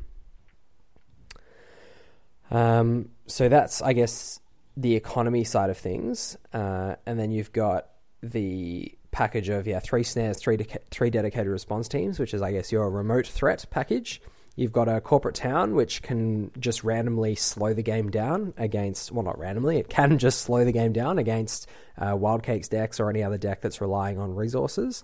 Um, 2.49 3.09
so 3.25 3.49
that's, 3.49 3.81
I 3.81 3.93
guess, 3.93 4.39
the 4.77 4.95
economy 4.95 5.43
side 5.43 5.69
of 5.69 5.77
things, 5.77 6.37
uh, 6.53 6.95
and 7.05 7.19
then 7.19 7.31
you've 7.31 7.51
got 7.51 7.89
the 8.21 8.93
package 9.11 9.49
of 9.49 9.65
yeah 9.65 9.79
three 9.79 10.03
snares, 10.03 10.37
three 10.37 10.57
de- 10.57 10.79
three 10.91 11.09
dedicated 11.09 11.47
response 11.47 11.87
teams, 11.87 12.19
which 12.19 12.33
is 12.33 12.43
I 12.43 12.51
guess 12.51 12.71
your 12.71 12.89
remote 12.91 13.25
threat 13.25 13.65
package. 13.71 14.21
You've 14.57 14.73
got 14.73 14.89
a 14.89 14.99
corporate 14.99 15.35
town 15.35 15.75
which 15.75 16.01
can 16.01 16.51
just 16.59 16.83
randomly 16.83 17.35
slow 17.35 17.73
the 17.73 17.83
game 17.83 18.09
down 18.09 18.55
against 18.57 19.11
well 19.11 19.23
not 19.23 19.37
randomly 19.37 19.77
it 19.77 19.87
can 19.87 20.17
just 20.27 20.41
slow 20.41 20.65
the 20.65 20.71
game 20.71 20.91
down 20.91 21.19
against 21.19 21.69
uh, 21.97 22.13
Wyldcakes 22.13 22.67
decks 22.67 22.99
or 22.99 23.09
any 23.09 23.23
other 23.23 23.37
deck 23.37 23.61
that's 23.61 23.79
relying 23.79 24.17
on 24.17 24.35
resources. 24.35 25.03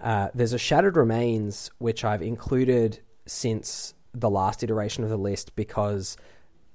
Uh, 0.00 0.28
there's 0.34 0.52
a 0.52 0.58
Shattered 0.58 0.96
Remains 0.96 1.70
which 1.78 2.04
I've 2.04 2.22
included 2.22 3.00
since 3.26 3.94
the 4.14 4.30
last 4.30 4.62
iteration 4.62 5.04
of 5.04 5.10
the 5.10 5.16
list 5.16 5.56
because 5.56 6.16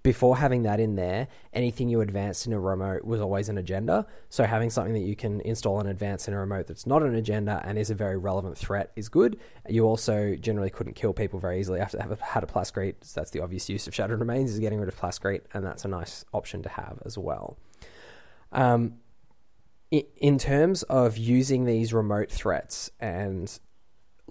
before 0.07 0.37
having 0.37 0.63
that 0.63 0.79
in 0.79 0.95
there, 0.95 1.27
anything 1.51 1.89
you 1.89 1.99
advanced 1.99 2.47
in 2.47 2.53
a 2.53 2.59
remote 2.59 3.03
was 3.03 3.19
always 3.19 3.49
an 3.49 3.57
agenda. 3.57 4.07
So 4.29 4.45
having 4.45 4.69
something 4.69 4.93
that 4.93 5.01
you 5.01 5.17
can 5.17 5.41
install 5.41 5.81
and 5.81 5.89
advance 5.89 6.29
in 6.29 6.33
a 6.33 6.39
remote 6.39 6.67
that's 6.67 6.87
not 6.87 7.03
an 7.03 7.13
agenda 7.13 7.61
and 7.65 7.77
is 7.77 7.89
a 7.89 7.93
very 7.93 8.15
relevant 8.15 8.57
threat 8.57 8.93
is 8.95 9.09
good. 9.09 9.37
You 9.67 9.83
also 9.83 10.37
generally 10.37 10.69
couldn't 10.69 10.93
kill 10.93 11.11
people 11.11 11.41
very 11.41 11.59
easily 11.59 11.81
after 11.81 12.01
have 12.01 12.21
had 12.21 12.41
a 12.41 12.47
plascrete. 12.47 12.95
So 13.01 13.19
that's 13.19 13.31
the 13.31 13.41
obvious 13.41 13.67
use 13.67 13.85
of 13.85 13.93
Shattered 13.93 14.21
Remains 14.21 14.53
is 14.53 14.59
getting 14.59 14.79
rid 14.79 14.87
of 14.87 14.97
plascrete, 14.97 15.41
and 15.53 15.65
that's 15.65 15.83
a 15.83 15.89
nice 15.89 16.23
option 16.33 16.63
to 16.63 16.69
have 16.69 17.01
as 17.03 17.17
well. 17.17 17.57
Um, 18.53 18.99
in 19.91 20.37
terms 20.37 20.83
of 20.83 21.17
using 21.17 21.65
these 21.65 21.93
remote 21.93 22.31
threats 22.31 22.91
and 23.01 23.59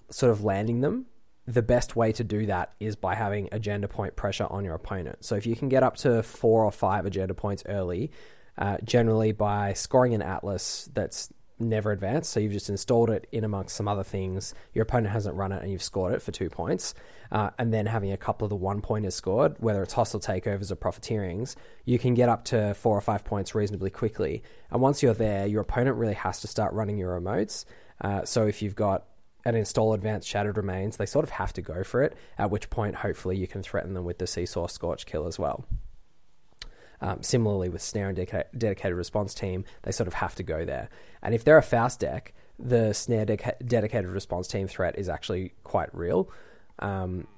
sort 0.08 0.32
of 0.32 0.42
landing 0.42 0.80
them, 0.80 1.04
the 1.46 1.62
best 1.62 1.94
way 1.94 2.12
to 2.12 2.24
do 2.24 2.46
that 2.46 2.72
is 2.80 2.96
by 2.96 3.14
having 3.14 3.48
agenda 3.52 3.86
point 3.88 4.16
pressure 4.16 4.46
on 4.50 4.64
your 4.64 4.74
opponent. 4.74 5.24
So 5.24 5.36
if 5.36 5.46
you 5.46 5.54
can 5.54 5.68
get 5.68 5.82
up 5.82 5.96
to 5.98 6.22
four 6.22 6.64
or 6.64 6.72
five 6.72 7.06
agenda 7.06 7.34
points 7.34 7.62
early, 7.66 8.10
uh, 8.58 8.78
generally 8.82 9.32
by 9.32 9.72
scoring 9.72 10.14
an 10.14 10.22
atlas 10.22 10.88
that's 10.92 11.32
never 11.58 11.92
advanced, 11.92 12.32
so 12.32 12.40
you've 12.40 12.52
just 12.52 12.68
installed 12.68 13.10
it 13.10 13.26
in 13.30 13.44
amongst 13.44 13.76
some 13.76 13.86
other 13.86 14.02
things, 14.02 14.54
your 14.74 14.82
opponent 14.82 15.12
hasn't 15.12 15.36
run 15.36 15.52
it 15.52 15.62
and 15.62 15.70
you've 15.70 15.82
scored 15.82 16.12
it 16.12 16.20
for 16.20 16.32
two 16.32 16.50
points, 16.50 16.94
uh, 17.30 17.50
and 17.58 17.72
then 17.72 17.86
having 17.86 18.12
a 18.12 18.16
couple 18.16 18.44
of 18.44 18.50
the 18.50 18.56
one 18.56 18.80
pointers 18.80 19.14
scored, 19.14 19.54
whether 19.60 19.82
it's 19.82 19.92
hostile 19.92 20.20
takeovers 20.20 20.70
or 20.70 20.76
profiteerings, 20.76 21.54
you 21.84 21.98
can 21.98 22.14
get 22.14 22.28
up 22.28 22.44
to 22.44 22.74
four 22.74 22.98
or 22.98 23.00
five 23.00 23.24
points 23.24 23.54
reasonably 23.54 23.90
quickly. 23.90 24.42
And 24.70 24.82
once 24.82 25.02
you're 25.02 25.14
there, 25.14 25.46
your 25.46 25.62
opponent 25.62 25.96
really 25.96 26.14
has 26.14 26.40
to 26.40 26.48
start 26.48 26.72
running 26.74 26.98
your 26.98 27.18
remotes. 27.18 27.64
Uh, 28.00 28.24
so 28.24 28.46
if 28.46 28.62
you've 28.62 28.74
got 28.74 29.06
and 29.46 29.56
install 29.56 29.94
advanced 29.94 30.26
shattered 30.26 30.56
remains, 30.56 30.96
they 30.96 31.06
sort 31.06 31.22
of 31.22 31.30
have 31.30 31.52
to 31.52 31.62
go 31.62 31.84
for 31.84 32.02
it. 32.02 32.16
At 32.36 32.50
which 32.50 32.68
point, 32.68 32.96
hopefully, 32.96 33.36
you 33.36 33.46
can 33.46 33.62
threaten 33.62 33.94
them 33.94 34.04
with 34.04 34.18
the 34.18 34.26
Sea 34.26 34.44
Source 34.44 34.72
Scorch 34.72 35.06
kill 35.06 35.24
as 35.28 35.38
well. 35.38 35.64
Um, 37.00 37.22
similarly, 37.22 37.68
with 37.68 37.80
Snare 37.80 38.08
and 38.08 38.18
dedica- 38.18 38.46
dedicated 38.58 38.96
response 38.96 39.34
team, 39.34 39.64
they 39.82 39.92
sort 39.92 40.08
of 40.08 40.14
have 40.14 40.34
to 40.34 40.42
go 40.42 40.64
there. 40.64 40.88
And 41.22 41.32
if 41.32 41.44
they're 41.44 41.58
a 41.58 41.62
Faust 41.62 42.00
deck, 42.00 42.34
the 42.58 42.92
Snare 42.92 43.24
de- 43.24 43.54
dedicated 43.64 44.10
response 44.10 44.48
team 44.48 44.66
threat 44.66 44.98
is 44.98 45.08
actually 45.08 45.52
quite 45.62 45.94
real. 45.94 46.28
Um, 46.80 47.28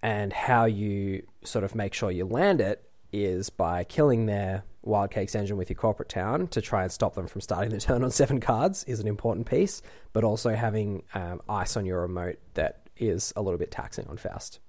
and 0.00 0.32
how 0.32 0.66
you 0.66 1.24
sort 1.42 1.64
of 1.64 1.74
make 1.74 1.94
sure 1.94 2.12
you 2.12 2.26
land 2.26 2.60
it 2.60 2.87
is 3.12 3.50
by 3.50 3.84
killing 3.84 4.26
their 4.26 4.64
Wyldcakes 4.84 5.34
engine 5.34 5.56
with 5.56 5.70
your 5.70 5.76
corporate 5.76 6.08
town 6.08 6.48
to 6.48 6.60
try 6.60 6.82
and 6.82 6.92
stop 6.92 7.14
them 7.14 7.26
from 7.26 7.40
starting 7.40 7.70
the 7.70 7.80
turn 7.80 8.02
on 8.02 8.10
seven 8.10 8.40
cards 8.40 8.84
is 8.84 9.00
an 9.00 9.06
important 9.06 9.46
piece, 9.46 9.82
but 10.12 10.24
also 10.24 10.54
having 10.54 11.02
um, 11.14 11.40
ice 11.48 11.76
on 11.76 11.84
your 11.84 12.00
remote 12.02 12.38
that 12.54 12.88
is 12.96 13.32
a 13.36 13.42
little 13.42 13.58
bit 13.58 13.70
taxing 13.70 14.06
on 14.08 14.16
Faust. 14.16 14.60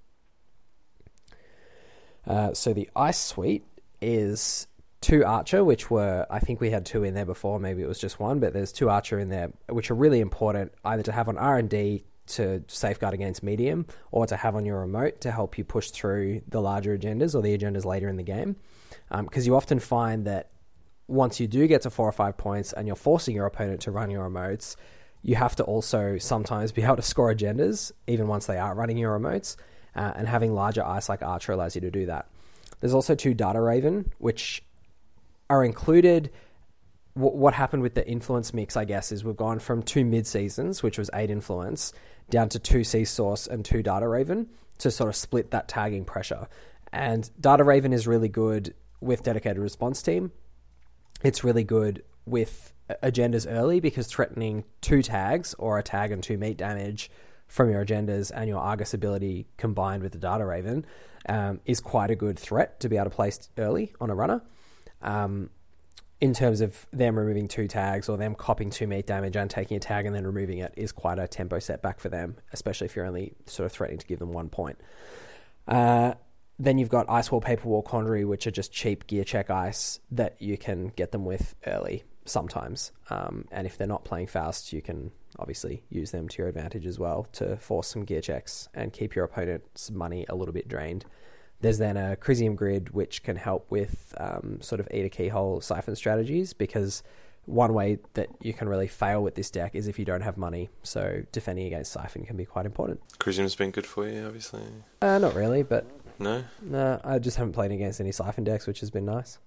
Uh, 2.27 2.53
so 2.53 2.73
the 2.73 2.89
ice 2.95 3.19
suite 3.19 3.65
is 4.01 4.67
two 5.01 5.25
archer, 5.25 5.63
which 5.63 5.89
were 5.89 6.25
I 6.29 6.39
think 6.39 6.59
we 6.59 6.71
had 6.71 6.85
two 6.85 7.03
in 7.03 7.13
there 7.13 7.25
before. 7.25 7.59
Maybe 7.59 7.81
it 7.81 7.87
was 7.87 7.99
just 7.99 8.19
one, 8.19 8.39
but 8.39 8.53
there's 8.53 8.71
two 8.71 8.89
archer 8.89 9.19
in 9.19 9.29
there, 9.29 9.51
which 9.67 9.89
are 9.89 9.95
really 9.95 10.19
important 10.19 10.73
either 10.85 11.03
to 11.03 11.11
have 11.11 11.27
on 11.27 11.37
R 11.37 11.57
and 11.57 11.69
D 11.69 12.05
to 12.29 12.63
safeguard 12.67 13.13
against 13.13 13.43
medium, 13.43 13.85
or 14.11 14.25
to 14.25 14.35
have 14.35 14.55
on 14.55 14.65
your 14.65 14.79
remote 14.79 15.21
to 15.21 15.31
help 15.31 15.57
you 15.57 15.63
push 15.63 15.89
through 15.91 16.41
the 16.47 16.61
larger 16.61 16.97
agendas 16.97 17.35
or 17.35 17.41
the 17.41 17.57
agendas 17.57 17.85
later 17.85 18.07
in 18.07 18.17
the 18.17 18.23
game 18.23 18.55
because 19.09 19.43
um, 19.43 19.47
you 19.47 19.55
often 19.55 19.79
find 19.79 20.25
that 20.25 20.49
once 21.07 21.39
you 21.39 21.47
do 21.47 21.67
get 21.67 21.81
to 21.81 21.89
four 21.89 22.07
or 22.07 22.11
five 22.11 22.37
points 22.37 22.73
and 22.73 22.87
you're 22.87 22.95
forcing 22.95 23.35
your 23.35 23.45
opponent 23.45 23.81
to 23.81 23.91
run 23.91 24.11
your 24.11 24.29
remotes, 24.29 24.75
you 25.21 25.35
have 25.35 25.55
to 25.55 25.63
also 25.63 26.17
sometimes 26.17 26.71
be 26.73 26.83
able 26.83 26.95
to 26.95 27.01
score 27.01 27.33
agendas, 27.33 27.91
even 28.07 28.27
once 28.27 28.45
they 28.45 28.57
are 28.57 28.75
running 28.75 28.97
your 28.97 29.17
remotes. 29.17 29.55
Uh, 29.95 30.13
and 30.15 30.27
having 30.27 30.53
larger 30.53 30.85
ice 30.85 31.09
like 31.09 31.23
Archer 31.23 31.51
allows 31.51 31.73
you 31.73 31.81
to 31.81 31.89
do 31.89 32.05
that. 32.05 32.27
There's 32.79 32.93
also 32.93 33.15
two 33.15 33.33
Data 33.33 33.59
Raven, 33.59 34.11
which 34.19 34.63
are 35.49 35.65
included. 35.65 36.31
W- 37.15 37.35
what 37.35 37.55
happened 37.55 37.81
with 37.81 37.95
the 37.95 38.07
influence 38.07 38.53
mix, 38.53 38.77
I 38.77 38.85
guess, 38.85 39.11
is 39.11 39.23
we've 39.23 39.35
gone 39.35 39.57
from 39.57 39.81
two 39.81 40.05
mid 40.05 40.27
seasons, 40.27 40.83
which 40.83 40.99
was 40.99 41.09
eight 41.15 41.31
influence, 41.31 41.91
down 42.29 42.49
to 42.49 42.59
two 42.59 42.83
Sea 42.83 43.05
Source 43.05 43.47
and 43.47 43.63
two 43.63 43.83
Data 43.83 44.07
Raven 44.07 44.47
to 44.79 44.91
sort 44.91 45.09
of 45.09 45.15
split 45.15 45.51
that 45.51 45.67
tagging 45.67 46.05
pressure. 46.05 46.47
And 46.91 47.29
Data 47.39 47.63
Raven 47.63 47.93
is 47.93 48.07
really 48.07 48.29
good 48.29 48.73
with 49.01 49.23
dedicated 49.23 49.59
response 49.59 50.01
team. 50.01 50.31
It's 51.23 51.43
really 51.43 51.63
good 51.63 52.03
with 52.25 52.73
agendas 53.03 53.45
early 53.49 53.79
because 53.79 54.07
threatening 54.07 54.63
two 54.81 55.01
tags 55.01 55.53
or 55.55 55.77
a 55.77 55.83
tag 55.83 56.11
and 56.11 56.23
two 56.23 56.37
meat 56.37 56.57
damage 56.57 57.11
from 57.47 57.69
your 57.69 57.83
agendas 57.85 58.31
and 58.33 58.47
your 58.47 58.59
Argus 58.59 58.93
ability 58.93 59.47
combined 59.57 60.03
with 60.03 60.11
the 60.11 60.19
Data 60.19 60.45
Raven 60.45 60.85
um, 61.27 61.59
is 61.65 61.79
quite 61.79 62.11
a 62.11 62.15
good 62.15 62.37
threat 62.37 62.79
to 62.79 62.89
be 62.89 62.95
able 62.95 63.09
to 63.09 63.15
place 63.15 63.49
early 63.57 63.93
on 63.99 64.09
a 64.09 64.15
runner. 64.15 64.41
Um, 65.01 65.49
in 66.21 66.33
terms 66.33 66.59
of 66.61 66.85
them 66.91 67.17
removing 67.17 67.47
two 67.47 67.67
tags 67.67 68.09
or 68.09 68.17
them 68.17 68.35
copping 68.35 68.69
two 68.69 68.87
meat 68.87 69.07
damage 69.07 69.35
and 69.35 69.49
taking 69.49 69.77
a 69.77 69.79
tag 69.79 70.05
and 70.05 70.13
then 70.13 70.25
removing 70.25 70.57
it 70.59 70.73
is 70.75 70.91
quite 70.91 71.17
a 71.17 71.27
tempo 71.27 71.59
setback 71.59 71.99
for 71.99 72.09
them, 72.09 72.35
especially 72.51 72.85
if 72.85 72.95
you're 72.95 73.05
only 73.05 73.33
sort 73.45 73.65
of 73.65 73.71
threatening 73.71 73.99
to 73.99 74.05
give 74.05 74.19
them 74.19 74.33
one 74.33 74.49
point. 74.49 74.77
Uh, 75.67 76.13
then 76.57 76.77
you've 76.77 76.89
got 76.89 77.09
Ice 77.09 77.31
Wall, 77.31 77.39
Paper 77.39 77.69
Wall, 77.69 77.81
Quandary, 77.81 78.25
which 78.25 78.45
are 78.45 78.51
just 78.51 78.73
cheap 78.73 79.07
gear 79.07 79.23
check 79.23 79.49
ice 79.49 79.99
that 80.11 80.35
you 80.41 80.57
can 80.57 80.91
get 80.95 81.11
them 81.11 81.23
with 81.23 81.55
early 81.65 82.03
sometimes. 82.25 82.91
Um, 83.09 83.45
and 83.49 83.65
if 83.65 83.77
they're 83.77 83.87
not 83.87 84.03
playing 84.03 84.27
fast, 84.27 84.73
you 84.73 84.81
can 84.81 85.11
obviously 85.37 85.83
use 85.89 86.11
them 86.11 86.27
to 86.27 86.37
your 86.39 86.49
advantage 86.49 86.85
as 86.85 86.99
well 86.99 87.27
to 87.33 87.55
force 87.57 87.87
some 87.87 88.03
gear 88.03 88.19
checks 88.19 88.67
and 88.73 88.91
keep 88.91 89.15
your 89.15 89.23
opponent's 89.23 89.89
money 89.89 90.25
a 90.27 90.35
little 90.35 90.53
bit 90.53 90.67
drained. 90.67 91.05
There's 91.61 91.77
then 91.77 91.97
a 91.97 92.15
Crisium 92.15 92.55
Grid, 92.55 92.91
which 92.91 93.23
can 93.23 93.35
help 93.35 93.69
with 93.69 94.13
um, 94.17 94.59
sort 94.61 94.79
of 94.79 94.87
eat 94.91 95.05
a 95.05 95.09
keyhole 95.09 95.61
siphon 95.61 95.95
strategies 95.95 96.53
because 96.53 97.03
one 97.45 97.73
way 97.73 97.97
that 98.13 98.29
you 98.41 98.53
can 98.53 98.69
really 98.69 98.87
fail 98.87 99.21
with 99.23 99.35
this 99.35 99.49
deck 99.49 99.75
is 99.75 99.87
if 99.87 99.99
you 99.99 100.05
don't 100.05 100.21
have 100.21 100.37
money. 100.37 100.69
So 100.83 101.23
defending 101.31 101.65
against 101.65 101.91
siphon 101.91 102.25
can 102.25 102.37
be 102.37 102.45
quite 102.45 102.65
important. 102.65 103.01
Crisium's 103.19 103.55
been 103.55 103.71
good 103.71 103.85
for 103.85 104.07
you, 104.07 104.25
obviously. 104.25 104.61
Uh, 105.01 105.17
not 105.17 105.35
really, 105.35 105.63
but 105.63 105.85
no? 106.19 106.43
No, 106.61 106.99
I 107.03 107.17
just 107.17 107.37
haven't 107.37 107.53
played 107.53 107.71
against 107.71 108.01
any 108.01 108.11
Siphon 108.11 108.43
decks, 108.43 108.67
which 108.67 108.81
has 108.81 108.91
been 108.91 109.05
nice. 109.05 109.39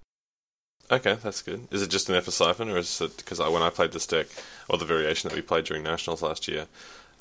Okay, 0.90 1.16
that's 1.22 1.42
good. 1.42 1.68
Is 1.70 1.82
it 1.82 1.90
just 1.90 2.08
an 2.08 2.16
F 2.16 2.24
for 2.24 2.30
Siphon, 2.30 2.70
or 2.70 2.78
is 2.78 3.00
it 3.00 3.18
because 3.18 3.38
when 3.38 3.62
I 3.62 3.70
played 3.70 3.92
this 3.92 4.06
deck, 4.06 4.26
or 4.68 4.78
the 4.78 4.84
variation 4.84 5.28
that 5.28 5.36
we 5.36 5.42
played 5.42 5.64
during 5.64 5.82
Nationals 5.82 6.22
last 6.22 6.48
year, 6.48 6.66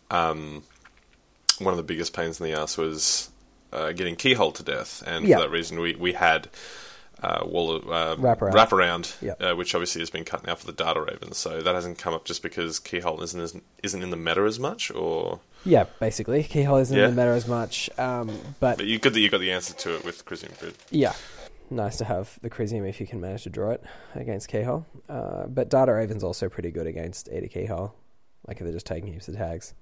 um, 0.10 0.64
one 1.60 1.74
of 1.74 1.78
the 1.78 1.84
biggest 1.84 2.14
pains 2.14 2.40
in 2.40 2.46
the 2.46 2.54
ass 2.54 2.78
was 2.78 3.30
uh, 3.72 3.92
getting 3.94 4.16
keyhole 4.16 4.52
to 4.54 4.64
death, 4.64 5.04
and 5.06 5.26
for 5.28 5.40
that 5.40 5.50
reason, 5.52 5.80
we 5.80 5.96
we 5.96 6.14
had 6.14 6.50
uh, 7.24 7.44
wall 7.46 7.76
uh, 7.76 8.16
Wraparound. 8.16 8.52
wraparound, 8.54 9.22
Yep. 9.22 9.42
uh, 9.42 9.54
which 9.56 9.76
obviously 9.76 10.02
has 10.02 10.10
been 10.10 10.26
cut 10.26 10.46
now 10.46 10.56
for 10.56 10.66
the 10.66 10.74
data 10.74 11.00
ravens. 11.02 11.38
So 11.38 11.62
that 11.62 11.76
hasn't 11.76 12.00
come 12.00 12.14
up 12.16 12.26
just 12.26 12.42
because 12.42 12.80
keyhole 12.80 13.22
isn't 13.22 13.40
isn't, 13.40 13.64
isn't 13.84 14.02
in 14.02 14.10
the 14.10 14.18
meta 14.18 14.42
as 14.42 14.60
much, 14.60 14.90
or 14.92 15.40
Yeah, 15.64 15.86
basically, 16.00 16.44
keyhole 16.44 16.78
isn't 16.78 16.98
Yeah. 16.98 17.06
in 17.10 17.16
the 17.16 17.22
meta 17.22 17.34
as 17.36 17.48
much, 17.48 17.90
um, 18.00 18.28
but 18.60 18.78
but 18.78 18.86
you 18.88 18.98
good 19.00 19.14
that 19.14 19.20
you 19.20 19.30
got 19.30 19.40
the 19.42 19.52
answer 19.52 19.74
to 19.76 19.96
it 19.96 20.04
with 20.04 20.26
Crisium 20.26 20.58
Grid. 20.60 20.74
Yeah, 20.90 21.14
nice 21.70 21.98
to 21.98 22.06
have 22.06 22.40
the 22.42 22.50
Crisium 22.50 22.90
if 22.90 23.00
you 23.00 23.06
can 23.06 23.22
manage 23.22 23.44
to 23.44 23.50
draw 23.52 23.70
it 23.72 23.84
against 24.16 24.48
Keyhole. 24.50 24.86
Uh, 25.08 25.46
but 25.46 25.70
Data 25.70 25.94
Raven's 25.94 26.24
also 26.24 26.50
pretty 26.50 26.72
good 26.72 26.88
against 26.88 27.30
Ada 27.32 27.48
Keyhole, 27.50 27.94
like 28.48 28.58
if 28.58 28.64
they're 28.64 28.74
just 28.74 28.88
taking 28.88 29.14
heaps 29.14 29.28
of 29.28 29.36
tags. 29.36 29.76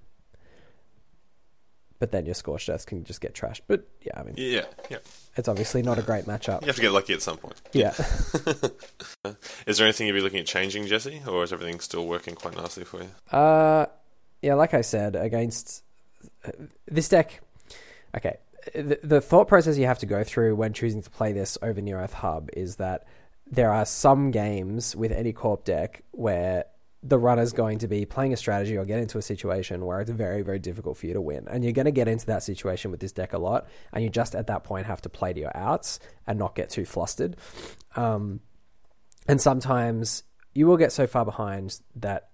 But 1.99 2.12
then 2.12 2.25
your 2.25 2.33
Scorched 2.35 2.69
Earth 2.69 2.85
can 2.85 3.03
just 3.03 3.19
get 3.19 3.33
trashed. 3.35 3.62
But 3.67 3.85
yeah, 4.01 4.19
I 4.19 4.23
mean, 4.23 4.35
Yeah, 4.38 4.65
yeah. 4.89 4.97
it's 5.35 5.47
obviously 5.49 5.81
not 5.81 5.99
a 5.99 6.01
great 6.01 6.25
matchup. 6.25 6.62
You 6.62 6.67
have 6.67 6.77
to 6.77 6.81
get 6.81 6.91
lucky 6.93 7.13
at 7.13 7.21
some 7.21 7.38
point. 7.38 7.62
Yeah. 7.73 7.93
Is 9.67 9.77
there 9.77 9.85
anything 9.85 10.07
you'd 10.07 10.13
be 10.13 10.21
looking 10.21 10.39
at 10.39 10.45
changing, 10.45 10.88
Jesse, 10.88 11.21
or 11.27 11.43
is 11.43 11.51
everything 11.53 11.79
still 11.81 12.07
working 12.07 12.35
quite 12.35 12.55
nicely 12.55 12.85
for 12.85 13.01
you? 13.03 13.09
Uh, 13.38 13.85
yeah, 14.41 14.53
like 14.53 14.73
I 14.73 14.81
said, 14.81 15.15
against 15.15 15.83
uh, 16.45 16.51
this 16.88 17.09
deck. 17.09 17.41
Okay, 18.15 18.38
the, 18.73 18.99
the 19.03 19.21
thought 19.21 19.47
process 19.47 19.77
you 19.77 19.85
have 19.85 19.99
to 19.99 20.05
go 20.05 20.23
through 20.23 20.55
when 20.55 20.73
choosing 20.73 21.01
to 21.03 21.09
play 21.09 21.33
this 21.33 21.57
over 21.62 21.81
Near 21.81 21.99
Earth 21.99 22.13
Hub 22.13 22.49
is 22.53 22.77
that 22.77 23.05
there 23.51 23.71
are 23.71 23.85
some 23.85 24.31
games 24.31 24.95
with 24.95 25.12
any 25.12 25.33
corp 25.33 25.65
deck 25.65 26.01
where 26.12 26.65
the 27.01 27.17
runner's 27.17 27.53
going 27.53 27.79
to 27.79 27.88
be 27.88 28.05
playing 28.05 28.33
a 28.33 28.38
strategy 28.38 28.77
or 28.77 28.83
get 28.83 28.99
into 28.99 29.17
a 29.17 29.21
situation 29.21 29.85
where 29.85 30.01
it's 30.01 30.12
very, 30.12 30.41
very 30.41 30.59
difficult 30.59 30.97
for 30.97 31.07
you 31.07 31.13
to 31.13 31.21
win. 31.21 31.47
And 31.49 31.63
you're 31.63 31.73
going 31.73 31.85
to 31.85 31.91
get 31.91 32.09
into 32.09 32.25
that 32.25 32.43
situation 32.43 32.91
with 32.91 32.99
this 32.99 33.13
deck 33.13 33.31
a 33.31 33.38
lot. 33.38 33.67
And 33.93 34.03
you 34.03 34.09
just 34.09 34.35
at 34.35 34.47
that 34.47 34.65
point 34.65 34.85
have 34.85 35.01
to 35.03 35.09
play 35.09 35.31
to 35.31 35.39
your 35.39 35.55
outs 35.55 35.99
and 36.27 36.38
not 36.38 36.55
get 36.55 36.69
too 36.69 36.85
flustered. 36.85 37.38
Um, 37.95 38.41
and 39.27 39.39
sometimes 39.39 40.23
you 40.53 40.67
will 40.67 40.77
get 40.77 40.91
so 40.91 41.07
far 41.07 41.23
behind 41.23 41.79
that 41.95 42.29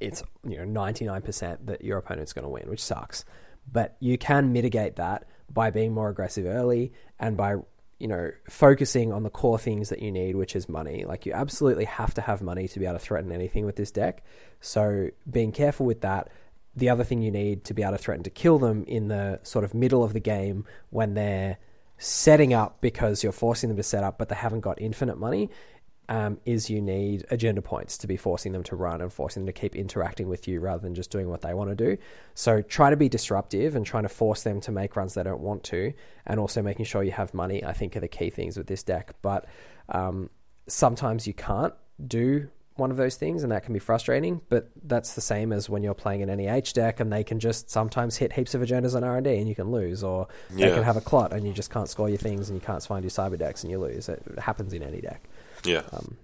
it's 0.00 0.22
you 0.46 0.58
know 0.58 0.80
99% 0.80 1.66
that 1.66 1.82
your 1.82 1.98
opponent's 1.98 2.32
going 2.32 2.44
to 2.44 2.48
win, 2.48 2.68
which 2.68 2.82
sucks. 2.82 3.24
But 3.70 3.96
you 4.00 4.18
can 4.18 4.52
mitigate 4.52 4.96
that 4.96 5.24
by 5.50 5.70
being 5.70 5.92
more 5.92 6.08
aggressive 6.08 6.46
early 6.46 6.92
and 7.18 7.36
by 7.36 7.56
you 7.98 8.08
know 8.08 8.30
focusing 8.48 9.12
on 9.12 9.22
the 9.22 9.30
core 9.30 9.58
things 9.58 9.88
that 9.88 10.00
you 10.00 10.10
need, 10.10 10.36
which 10.36 10.54
is 10.54 10.68
money. 10.68 11.04
Like 11.04 11.26
you 11.26 11.32
absolutely 11.32 11.84
have 11.84 12.14
to 12.14 12.20
have 12.20 12.42
money 12.42 12.68
to 12.68 12.78
be 12.78 12.86
able 12.86 12.98
to 12.98 13.04
threaten 13.04 13.32
anything 13.32 13.66
with 13.66 13.76
this 13.76 13.90
deck. 13.90 14.24
So 14.60 15.08
being 15.30 15.52
careful 15.52 15.86
with 15.86 16.00
that. 16.02 16.30
The 16.76 16.90
other 16.90 17.02
thing 17.02 17.22
you 17.22 17.32
need 17.32 17.64
to 17.64 17.74
be 17.74 17.82
able 17.82 17.92
to 17.92 17.98
threaten 17.98 18.22
to 18.22 18.30
kill 18.30 18.60
them 18.60 18.84
in 18.84 19.08
the 19.08 19.40
sort 19.42 19.64
of 19.64 19.74
middle 19.74 20.04
of 20.04 20.12
the 20.12 20.20
game 20.20 20.64
when 20.90 21.14
they're 21.14 21.58
setting 21.96 22.54
up 22.54 22.80
because 22.80 23.24
you're 23.24 23.32
forcing 23.32 23.68
them 23.68 23.76
to 23.76 23.82
set 23.82 24.04
up, 24.04 24.16
but 24.16 24.28
they 24.28 24.36
haven't 24.36 24.60
got 24.60 24.80
infinite 24.80 25.18
money 25.18 25.50
um, 26.08 26.38
is 26.44 26.70
you 26.70 26.80
need 26.80 27.26
agenda 27.30 27.60
points 27.60 27.98
to 27.98 28.06
be 28.06 28.16
forcing 28.16 28.52
them 28.52 28.62
to 28.64 28.76
run 28.76 29.00
and 29.00 29.12
forcing 29.12 29.44
them 29.44 29.52
to 29.52 29.60
keep 29.60 29.76
interacting 29.76 30.28
with 30.28 30.48
you 30.48 30.60
rather 30.60 30.80
than 30.80 30.94
just 30.94 31.10
doing 31.10 31.28
what 31.28 31.42
they 31.42 31.52
want 31.52 31.70
to 31.70 31.76
do. 31.76 31.98
So 32.34 32.62
try 32.62 32.90
to 32.90 32.96
be 32.96 33.08
disruptive 33.08 33.76
and 33.76 33.84
trying 33.84 34.04
to 34.04 34.08
force 34.08 34.42
them 34.42 34.60
to 34.62 34.72
make 34.72 34.96
runs 34.96 35.14
they 35.14 35.22
don't 35.22 35.40
want 35.40 35.64
to, 35.64 35.92
and 36.26 36.40
also 36.40 36.62
making 36.62 36.86
sure 36.86 37.02
you 37.02 37.12
have 37.12 37.34
money. 37.34 37.62
I 37.64 37.72
think 37.72 37.96
are 37.96 38.00
the 38.00 38.08
key 38.08 38.30
things 38.30 38.56
with 38.56 38.66
this 38.66 38.82
deck. 38.82 39.14
But 39.20 39.46
um, 39.90 40.30
sometimes 40.66 41.26
you 41.26 41.34
can't 41.34 41.74
do 42.06 42.48
one 42.76 42.90
of 42.90 42.96
those 42.96 43.16
things, 43.16 43.42
and 43.42 43.52
that 43.52 43.64
can 43.64 43.74
be 43.74 43.80
frustrating. 43.80 44.40
But 44.48 44.70
that's 44.82 45.14
the 45.14 45.20
same 45.20 45.52
as 45.52 45.68
when 45.68 45.82
you're 45.82 45.94
playing 45.94 46.22
an 46.22 46.34
NEH 46.34 46.72
deck, 46.72 47.00
and 47.00 47.12
they 47.12 47.24
can 47.24 47.38
just 47.38 47.68
sometimes 47.68 48.16
hit 48.16 48.32
heaps 48.32 48.54
of 48.54 48.62
agendas 48.62 48.94
on 48.94 49.04
R 49.04 49.16
and 49.16 49.24
D, 49.24 49.36
and 49.36 49.48
you 49.48 49.54
can 49.54 49.70
lose, 49.70 50.02
or 50.02 50.28
they 50.50 50.70
can 50.70 50.84
have 50.84 50.96
a 50.96 51.02
clot, 51.02 51.34
and 51.34 51.46
you 51.46 51.52
just 51.52 51.70
can't 51.70 51.88
score 51.88 52.08
your 52.08 52.18
things, 52.18 52.48
and 52.48 52.58
you 52.58 52.64
can't 52.64 52.82
find 52.82 53.04
your 53.04 53.10
cyber 53.10 53.36
decks, 53.36 53.62
and 53.62 53.70
you 53.70 53.78
lose. 53.78 54.08
It 54.08 54.22
happens 54.38 54.72
in 54.72 54.82
any 54.82 55.02
deck 55.02 55.28
Yeah. 55.64 55.82
um, 55.92 56.16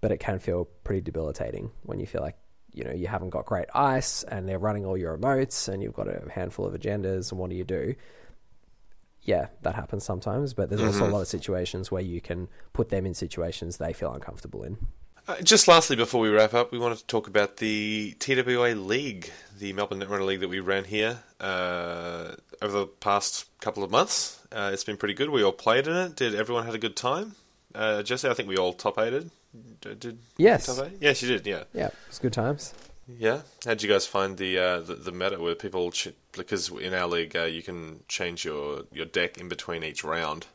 but 0.00 0.10
it 0.12 0.18
can 0.18 0.38
feel 0.38 0.66
pretty 0.84 1.00
debilitating 1.02 1.70
when 1.84 1.98
you 2.00 2.06
feel 2.06 2.20
like 2.22 2.36
you 2.72 2.84
know 2.84 2.92
you 2.92 3.06
haven't 3.06 3.30
got 3.30 3.44
great 3.46 3.68
ice 3.74 4.22
and 4.24 4.48
they're 4.48 4.58
running 4.58 4.84
all 4.86 4.96
your 4.96 5.16
emotes 5.16 5.68
and 5.68 5.82
you've 5.82 5.92
got 5.94 6.08
a 6.08 6.22
handful 6.30 6.66
of 6.66 6.74
agendas 6.74 7.30
and 7.30 7.38
what 7.38 7.50
do 7.50 7.56
you 7.56 7.64
do 7.64 7.94
yeah 9.22 9.46
that 9.62 9.74
happens 9.74 10.04
sometimes 10.04 10.54
but 10.54 10.68
there's 10.70 10.82
also 10.82 11.06
a 11.06 11.10
lot 11.10 11.20
of 11.20 11.28
situations 11.28 11.90
where 11.90 12.02
you 12.02 12.20
can 12.20 12.48
put 12.72 12.88
them 12.88 13.06
in 13.06 13.14
situations 13.14 13.76
they 13.76 13.92
feel 13.92 14.12
uncomfortable 14.12 14.62
in 14.64 14.76
Uh, 15.28 15.40
just 15.40 15.68
lastly, 15.68 15.94
before 15.94 16.20
we 16.20 16.28
wrap 16.28 16.52
up, 16.52 16.72
we 16.72 16.78
wanted 16.80 16.98
to 16.98 17.06
talk 17.06 17.28
about 17.28 17.58
the 17.58 18.12
TWA 18.18 18.74
League, 18.74 19.30
the 19.56 19.72
Melbourne 19.72 20.00
Netrunner 20.00 20.26
League 20.26 20.40
that 20.40 20.48
we 20.48 20.58
ran 20.58 20.82
here 20.82 21.20
uh, 21.38 22.32
over 22.60 22.76
the 22.80 22.86
past 22.88 23.46
couple 23.60 23.84
of 23.84 23.90
months. 23.92 24.40
Uh, 24.50 24.70
it's 24.72 24.82
been 24.82 24.96
pretty 24.96 25.14
good. 25.14 25.30
We 25.30 25.44
all 25.44 25.52
played 25.52 25.86
in 25.86 25.94
it. 25.94 26.16
Did 26.16 26.34
everyone 26.34 26.64
had 26.66 26.74
a 26.74 26.78
good 26.78 26.96
time? 26.96 27.36
Uh, 27.74 28.02
Jesse, 28.02 28.28
I 28.28 28.34
think 28.34 28.48
we 28.48 28.56
all 28.56 28.72
top 28.72 28.98
eighted. 28.98 29.30
D- 29.80 29.94
Did 29.94 30.18
Yes. 30.36 30.66
top 30.66 30.86
eight? 30.86 30.98
Yes, 31.00 31.22
you 31.22 31.28
did. 31.28 31.46
Yeah, 31.46 31.64
yeah 31.72 31.90
it's 32.08 32.18
good 32.18 32.32
times 32.32 32.74
yeah. 33.18 33.40
How'd 33.64 33.82
you 33.82 33.88
guys 33.88 34.06
find 34.06 34.36
the 34.36 34.58
uh, 34.58 34.80
the, 34.80 34.94
the 34.94 35.12
meta 35.12 35.38
where 35.40 35.54
people 35.54 35.90
ch- 35.90 36.08
because 36.32 36.68
in 36.68 36.94
our 36.94 37.06
league 37.06 37.36
uh, 37.36 37.44
you 37.44 37.62
can 37.62 38.00
change 38.08 38.44
your 38.44 38.82
your 38.92 39.06
deck 39.06 39.38
in 39.38 39.48
between 39.48 39.82
each 39.82 40.04
round. 40.04 40.46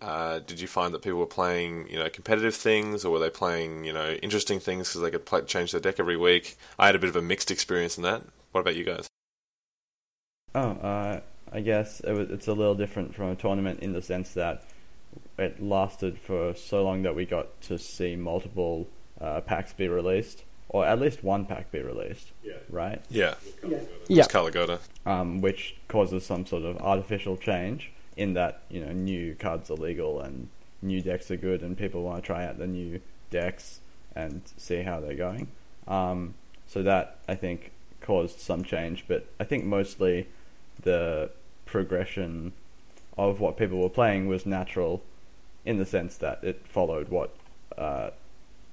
Uh, 0.00 0.40
did 0.40 0.60
you 0.60 0.66
find 0.66 0.92
that 0.92 1.00
people 1.00 1.20
were 1.20 1.26
playing, 1.26 1.88
you 1.88 1.96
know, 1.96 2.08
competitive 2.08 2.56
things, 2.56 3.04
or 3.04 3.12
were 3.12 3.20
they 3.20 3.30
playing, 3.30 3.84
you 3.84 3.92
know, 3.92 4.10
interesting 4.14 4.58
things 4.58 4.88
because 4.88 5.00
they 5.00 5.12
could 5.12 5.24
play, 5.24 5.40
change 5.42 5.70
their 5.70 5.80
deck 5.80 6.00
every 6.00 6.16
week? 6.16 6.56
I 6.76 6.86
had 6.86 6.96
a 6.96 6.98
bit 6.98 7.08
of 7.08 7.14
a 7.14 7.22
mixed 7.22 7.52
experience 7.52 7.96
in 7.96 8.02
that. 8.02 8.22
What 8.50 8.62
about 8.62 8.74
you 8.74 8.82
guys? 8.82 9.06
Oh, 10.56 10.70
uh, 10.70 11.20
I 11.52 11.60
guess 11.60 12.00
it 12.00 12.12
was, 12.12 12.30
it's 12.30 12.48
a 12.48 12.52
little 12.52 12.74
different 12.74 13.14
from 13.14 13.28
a 13.28 13.36
tournament 13.36 13.78
in 13.78 13.92
the 13.92 14.02
sense 14.02 14.34
that 14.34 14.64
it 15.38 15.62
lasted 15.62 16.18
for 16.18 16.54
so 16.54 16.84
long 16.84 17.02
that 17.02 17.14
we 17.14 17.26
got 17.26 17.60
to 17.62 17.78
see 17.78 18.16
multiple 18.16 18.88
uh, 19.20 19.40
packs 19.40 19.72
be 19.72 19.88
released, 19.88 20.44
or 20.68 20.86
at 20.86 21.00
least 21.00 21.22
one 21.24 21.44
pack 21.46 21.70
be 21.70 21.80
released. 21.80 22.32
Yeah. 22.42 22.54
Right. 22.68 23.02
Yeah, 23.10 23.34
yeah 23.66 23.78
it's 24.08 24.28
Kala 24.28 24.50
Ghoda. 24.50 24.80
Um, 25.06 25.40
which 25.40 25.76
causes 25.88 26.24
some 26.24 26.46
sort 26.46 26.64
of 26.64 26.78
artificial 26.78 27.36
change 27.36 27.92
in 28.16 28.34
that 28.34 28.62
you 28.68 28.84
know 28.84 28.92
new 28.92 29.34
cards 29.34 29.70
are 29.70 29.74
legal 29.74 30.20
and 30.20 30.48
new 30.82 31.00
decks 31.00 31.30
are 31.30 31.36
good 31.36 31.62
and 31.62 31.78
people 31.78 32.02
want 32.02 32.22
to 32.22 32.26
try 32.26 32.44
out 32.44 32.58
the 32.58 32.66
new 32.66 33.00
decks 33.30 33.80
and 34.14 34.42
see 34.56 34.82
how 34.82 35.00
they're 35.00 35.14
going. 35.14 35.48
Um, 35.86 36.34
so 36.66 36.82
that 36.82 37.18
I 37.28 37.34
think 37.34 37.72
caused 38.00 38.40
some 38.40 38.64
change, 38.64 39.04
but 39.08 39.26
I 39.38 39.44
think 39.44 39.64
mostly 39.64 40.28
the 40.82 41.30
progression 41.66 42.52
of 43.16 43.40
what 43.40 43.56
people 43.56 43.80
were 43.80 43.88
playing 43.88 44.26
was 44.26 44.46
natural 44.46 45.02
in 45.64 45.78
the 45.78 45.86
sense 45.86 46.16
that 46.16 46.42
it 46.42 46.66
followed 46.66 47.08
what 47.08 47.34
uh, 47.78 48.10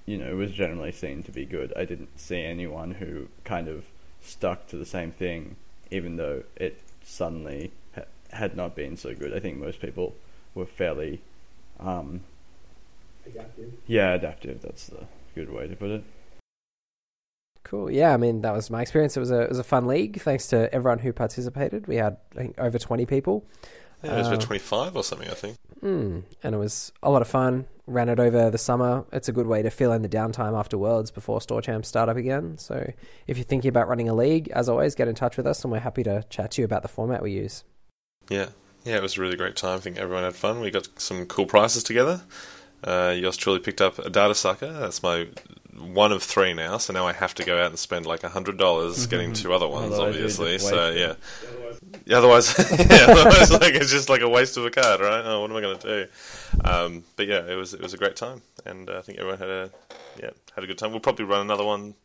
you 0.05 0.17
know 0.17 0.35
was 0.35 0.51
generally 0.51 0.91
seen 0.91 1.23
to 1.23 1.31
be 1.31 1.45
good. 1.45 1.73
I 1.75 1.85
didn't 1.85 2.19
see 2.19 2.41
anyone 2.41 2.91
who 2.91 3.27
kind 3.43 3.67
of 3.67 3.85
stuck 4.21 4.67
to 4.67 4.77
the 4.77 4.85
same 4.85 5.11
thing, 5.11 5.55
even 5.91 6.17
though 6.17 6.43
it 6.55 6.81
suddenly 7.03 7.71
ha- 7.95 8.03
had 8.31 8.55
not 8.55 8.75
been 8.75 8.97
so 8.97 9.13
good. 9.13 9.33
I 9.33 9.39
think 9.39 9.57
most 9.57 9.79
people 9.79 10.15
were 10.55 10.65
fairly, 10.65 11.21
um, 11.79 12.21
yeah, 13.87 14.13
adaptive. 14.13 14.61
That's 14.61 14.87
the 14.87 15.05
good 15.35 15.51
way 15.51 15.67
to 15.67 15.75
put 15.75 15.91
it. 15.91 16.03
Cool. 17.63 17.91
Yeah, 17.91 18.13
I 18.13 18.17
mean 18.17 18.41
that 18.41 18.53
was 18.53 18.71
my 18.71 18.81
experience. 18.81 19.15
It 19.15 19.19
was 19.19 19.31
a 19.31 19.41
it 19.41 19.49
was 19.49 19.59
a 19.59 19.63
fun 19.63 19.85
league. 19.85 20.19
Thanks 20.21 20.47
to 20.47 20.73
everyone 20.73 20.99
who 20.99 21.13
participated. 21.13 21.85
We 21.85 21.97
had 21.97 22.17
I 22.33 22.37
think 22.37 22.55
over 22.57 22.79
twenty 22.79 23.05
people. 23.05 23.43
Yeah, 24.03 24.15
it 24.15 24.17
was 24.17 24.27
about 24.27 24.43
Uh, 24.43 24.45
25 24.45 24.95
or 24.95 25.03
something, 25.03 25.27
I 25.29 25.33
think. 25.33 25.57
Mm, 25.83 26.23
and 26.43 26.55
it 26.55 26.57
was 26.57 26.91
a 27.03 27.09
lot 27.09 27.21
of 27.21 27.27
fun. 27.27 27.65
Ran 27.85 28.07
it 28.09 28.19
over 28.19 28.49
the 28.49 28.57
summer. 28.57 29.05
It's 29.11 29.27
a 29.27 29.31
good 29.31 29.47
way 29.47 29.61
to 29.61 29.69
fill 29.69 29.91
in 29.91 30.03
the 30.03 30.09
downtime 30.09 30.57
after 30.57 30.77
Worlds 30.77 31.09
before 31.11 31.41
Store 31.41 31.61
Champs 31.61 31.87
start 31.89 32.07
up 32.07 32.17
again. 32.17 32.57
So 32.57 32.91
if 33.27 33.37
you're 33.37 33.43
thinking 33.45 33.69
about 33.69 33.87
running 33.87 34.07
a 34.07 34.13
league, 34.13 34.47
as 34.49 34.69
always, 34.69 34.95
get 34.95 35.07
in 35.07 35.15
touch 35.15 35.37
with 35.37 35.47
us 35.47 35.63
and 35.63 35.71
we're 35.71 35.79
happy 35.79 36.03
to 36.03 36.23
chat 36.29 36.51
to 36.51 36.61
you 36.61 36.65
about 36.65 36.81
the 36.83 36.87
format 36.87 37.21
we 37.23 37.31
use. 37.31 37.63
Yeah, 38.29 38.49
yeah, 38.85 38.97
it 38.97 39.01
was 39.01 39.17
a 39.17 39.21
really 39.21 39.35
great 39.35 39.55
time. 39.55 39.77
I 39.77 39.79
think 39.81 39.97
everyone 39.97 40.23
had 40.23 40.35
fun. 40.35 40.59
We 40.61 40.69
got 40.71 40.87
some 40.97 41.25
cool 41.25 41.45
prizes 41.45 41.83
together. 41.83 42.21
Uh, 42.83 43.13
yours 43.17 43.35
truly 43.35 43.59
picked 43.59 43.81
up 43.81 43.99
a 43.99 44.09
data 44.09 44.35
sucker. 44.35 44.71
That's 44.71 45.01
my 45.03 45.27
one 45.79 46.11
of 46.11 46.21
three 46.23 46.53
now. 46.53 46.77
So 46.77 46.93
now 46.93 47.07
I 47.07 47.13
have 47.13 47.33
to 47.35 47.43
go 47.43 47.59
out 47.61 47.67
and 47.67 47.79
spend 47.79 48.05
like 48.05 48.23
a 48.23 48.29
hundred 48.29 48.57
dollars 48.57 49.05
getting 49.11 49.33
two 49.33 49.53
other 49.53 49.67
ones, 49.67 49.93
Otherwise 49.93 50.15
obviously. 50.15 50.57
So 50.59 50.89
yeah. 50.91 51.11
it. 51.11 51.17
Yeah, 52.05 52.17
otherwise, 52.17 52.53
yeah, 52.71 53.05
otherwise 53.07 53.51
like 53.51 53.73
it's 53.73 53.91
just 53.91 54.09
like 54.09 54.21
a 54.21 54.29
waste 54.29 54.57
of 54.57 54.65
a 54.65 54.69
card, 54.71 54.99
right? 54.99 55.21
Oh, 55.25 55.41
what 55.41 55.49
am 55.51 55.57
I 55.57 55.61
going 55.61 55.79
to 55.79 56.05
do? 56.05 56.07
Um, 56.69 57.03
but 57.15 57.27
yeah, 57.27 57.45
it 57.47 57.55
was 57.55 57.73
it 57.73 57.81
was 57.81 57.93
a 57.93 57.97
great 57.97 58.15
time, 58.15 58.41
and 58.65 58.89
uh, 58.89 58.97
I 58.97 59.01
think 59.01 59.17
everyone 59.19 59.39
had 59.39 59.49
a 59.49 59.69
yeah 60.21 60.29
had 60.55 60.63
a 60.63 60.67
good 60.67 60.77
time. 60.77 60.91
We'll 60.91 60.99
probably 60.99 61.25
run 61.25 61.41
another 61.41 61.63
one 61.63 61.95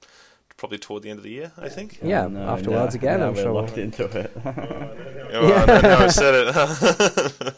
probably 0.57 0.79
toward 0.79 1.03
the 1.03 1.11
end 1.11 1.19
of 1.19 1.25
the 1.25 1.31
year. 1.31 1.53
I 1.59 1.69
think. 1.69 1.99
Yeah, 2.03 2.29
No, 2.29 2.49
after 2.49 2.71
now- 2.71 2.77
Worlds 2.77 2.95
again, 2.95 3.21
now 3.21 3.29
I'm 3.29 3.35
we're 3.35 3.43
sure 3.43 3.53
we'll- 3.53 3.63
locked 3.65 3.77
into 3.79 4.05
it. 4.05 4.33
Yeah, 4.45 4.53
well, 5.41 5.67
now- 5.67 5.81
now 5.81 5.99
I've 6.05 6.13
said 6.13 6.35
it. 6.49 7.55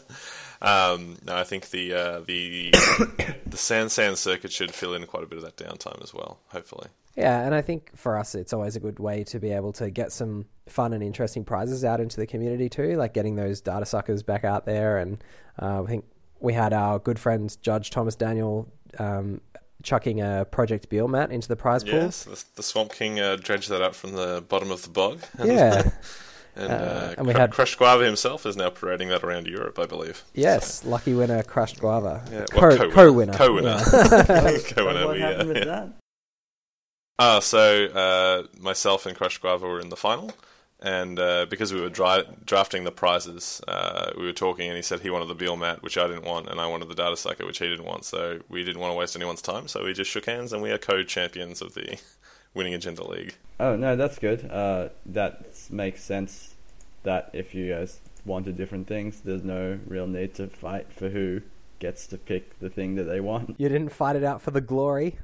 Um, 0.61 1.17
no, 1.25 1.35
I 1.35 1.43
think 1.43 1.69
the 1.69 1.93
uh, 1.93 2.19
the 2.21 2.71
the 3.45 3.57
SanSan 3.57 4.17
circuit 4.17 4.51
should 4.51 4.73
fill 4.73 4.93
in 4.93 5.05
quite 5.05 5.23
a 5.23 5.27
bit 5.27 5.37
of 5.37 5.43
that 5.43 5.57
downtime 5.57 6.01
as 6.03 6.13
well. 6.13 6.39
Hopefully. 6.47 6.87
Yeah, 7.15 7.41
and 7.41 7.55
I 7.55 7.61
think 7.61 7.91
for 7.95 8.15
us, 8.17 8.35
it's 8.35 8.53
always 8.53 8.75
a 8.75 8.79
good 8.79 8.99
way 8.99 9.23
to 9.25 9.39
be 9.39 9.51
able 9.51 9.73
to 9.73 9.89
get 9.89 10.11
some 10.11 10.45
fun 10.67 10.93
and 10.93 11.01
interesting 11.01 11.43
prizes 11.43 11.83
out 11.83 11.99
into 11.99 12.17
the 12.17 12.27
community 12.27 12.69
too, 12.69 12.95
like 12.95 13.13
getting 13.13 13.35
those 13.35 13.59
data 13.59 13.87
suckers 13.87 14.21
back 14.21 14.43
out 14.43 14.65
there. 14.67 14.99
And 14.99 15.23
uh, 15.59 15.81
I 15.81 15.87
think 15.87 16.05
we 16.39 16.53
had 16.53 16.73
our 16.73 16.99
good 16.99 17.17
friend 17.17 17.55
Judge 17.61 17.89
Thomas 17.89 18.15
Daniel 18.15 18.71
um, 18.99 19.41
chucking 19.81 20.21
a 20.21 20.45
Project 20.45 20.89
Beale 20.89 21.07
mat 21.07 21.31
into 21.31 21.47
the 21.47 21.55
prize 21.55 21.83
pool. 21.83 21.93
Yes, 21.93 22.23
the, 22.23 22.43
the 22.55 22.63
Swamp 22.63 22.93
King 22.93 23.19
uh, 23.19 23.37
dredged 23.37 23.69
that 23.69 23.81
up 23.81 23.95
from 23.95 24.11
the 24.11 24.43
bottom 24.47 24.69
of 24.69 24.83
the 24.83 24.89
bog. 24.89 25.21
Yeah. 25.43 25.89
and, 26.57 26.71
Uh, 26.71 26.75
uh, 26.75 27.13
and 27.17 27.27
we 27.27 27.33
Cru- 27.33 27.41
had- 27.41 27.51
Crush 27.51 27.75
Guava 27.75 28.03
himself 28.05 28.45
is 28.45 28.55
now 28.57 28.69
parading 28.69 29.09
that 29.09 29.23
around 29.23 29.47
Europe, 29.47 29.77
I 29.79 29.85
believe. 29.85 30.23
Yes, 30.33 30.83
lucky 30.83 31.13
winner, 31.13 31.43
crushed 31.43 31.79
guava. 31.79 32.23
Yeah, 32.31 32.45
Co- 32.51 32.61
well, 32.61 32.91
co-winner. 32.91 33.33
Co-winner. 33.33 33.81
Yeah. 33.93 34.57
Co-winner, 34.67 35.05
what 35.05 35.15
we, 35.15 35.21
happened 35.21 35.49
uh, 35.51 35.53
with 35.53 35.63
that? 35.65 35.89
Ah, 37.19 37.39
so 37.39 37.85
uh, 37.85 38.43
myself 38.59 39.05
and 39.05 39.15
Crush 39.17 39.39
Guava 39.39 39.65
were 39.67 39.79
in 39.79 39.89
the 39.89 39.95
final, 39.95 40.31
and 40.79 41.17
uh, 41.17 41.47
because 41.49 41.73
we 41.73 41.81
were 41.81 41.89
dri- 41.89 42.27
drafting 42.45 42.83
the 42.83 42.91
prizes, 42.91 43.59
uh, 43.67 44.11
we 44.15 44.25
were 44.25 44.33
talking, 44.33 44.67
and 44.67 44.75
he 44.75 44.83
said 44.83 44.99
he 44.99 45.09
wanted 45.09 45.27
the 45.27 45.33
Beale 45.33 45.57
mat, 45.57 45.81
which 45.81 45.97
I 45.97 46.05
didn't 46.07 46.25
want, 46.25 46.47
and 46.47 46.61
I 46.61 46.67
wanted 46.67 46.89
the 46.89 46.93
Data 46.95 47.17
Sucker, 47.17 47.45
which 47.45 47.57
he 47.57 47.67
didn't 47.67 47.85
want. 47.85 48.05
So 48.05 48.41
we 48.49 48.63
didn't 48.63 48.81
want 48.81 48.91
to 48.91 48.95
waste 48.97 49.15
anyone's 49.15 49.41
time, 49.41 49.67
so 49.67 49.83
we 49.83 49.93
just 49.93 50.11
shook 50.11 50.25
hands, 50.27 50.53
and 50.53 50.61
we 50.61 50.69
are 50.71 50.77
co-champions 50.77 51.59
of 51.63 51.73
the 51.73 51.97
Winning 52.57 52.73
Agenda 52.73 53.07
League. 53.07 53.35
Oh 53.59 53.75
no, 53.75 53.95
that's 53.95 54.19
good. 54.19 54.49
Uh, 54.51 54.89
that 55.05 55.45
makes 55.69 56.03
sense. 56.03 56.55
That 57.03 57.29
if 57.31 57.55
you 57.55 57.73
guys 57.73 58.01
wanted 58.25 58.57
different 58.57 58.87
things, 58.87 59.21
there's 59.21 59.43
no 59.43 59.79
real 59.87 60.07
need 60.07 60.33
to 60.35 60.47
fight 60.47 60.91
for 60.91 61.09
who 61.09 61.41
gets 61.79 62.07
to 62.07 62.17
pick 62.17 62.59
the 62.59 62.69
thing 62.69 62.95
that 62.95 63.03
they 63.03 63.21
want. 63.21 63.55
You 63.57 63.69
didn't 63.69 63.89
fight 63.89 64.15
it 64.15 64.23
out 64.23 64.41
for 64.41 64.51
the 64.51 64.61
glory. 64.61 65.17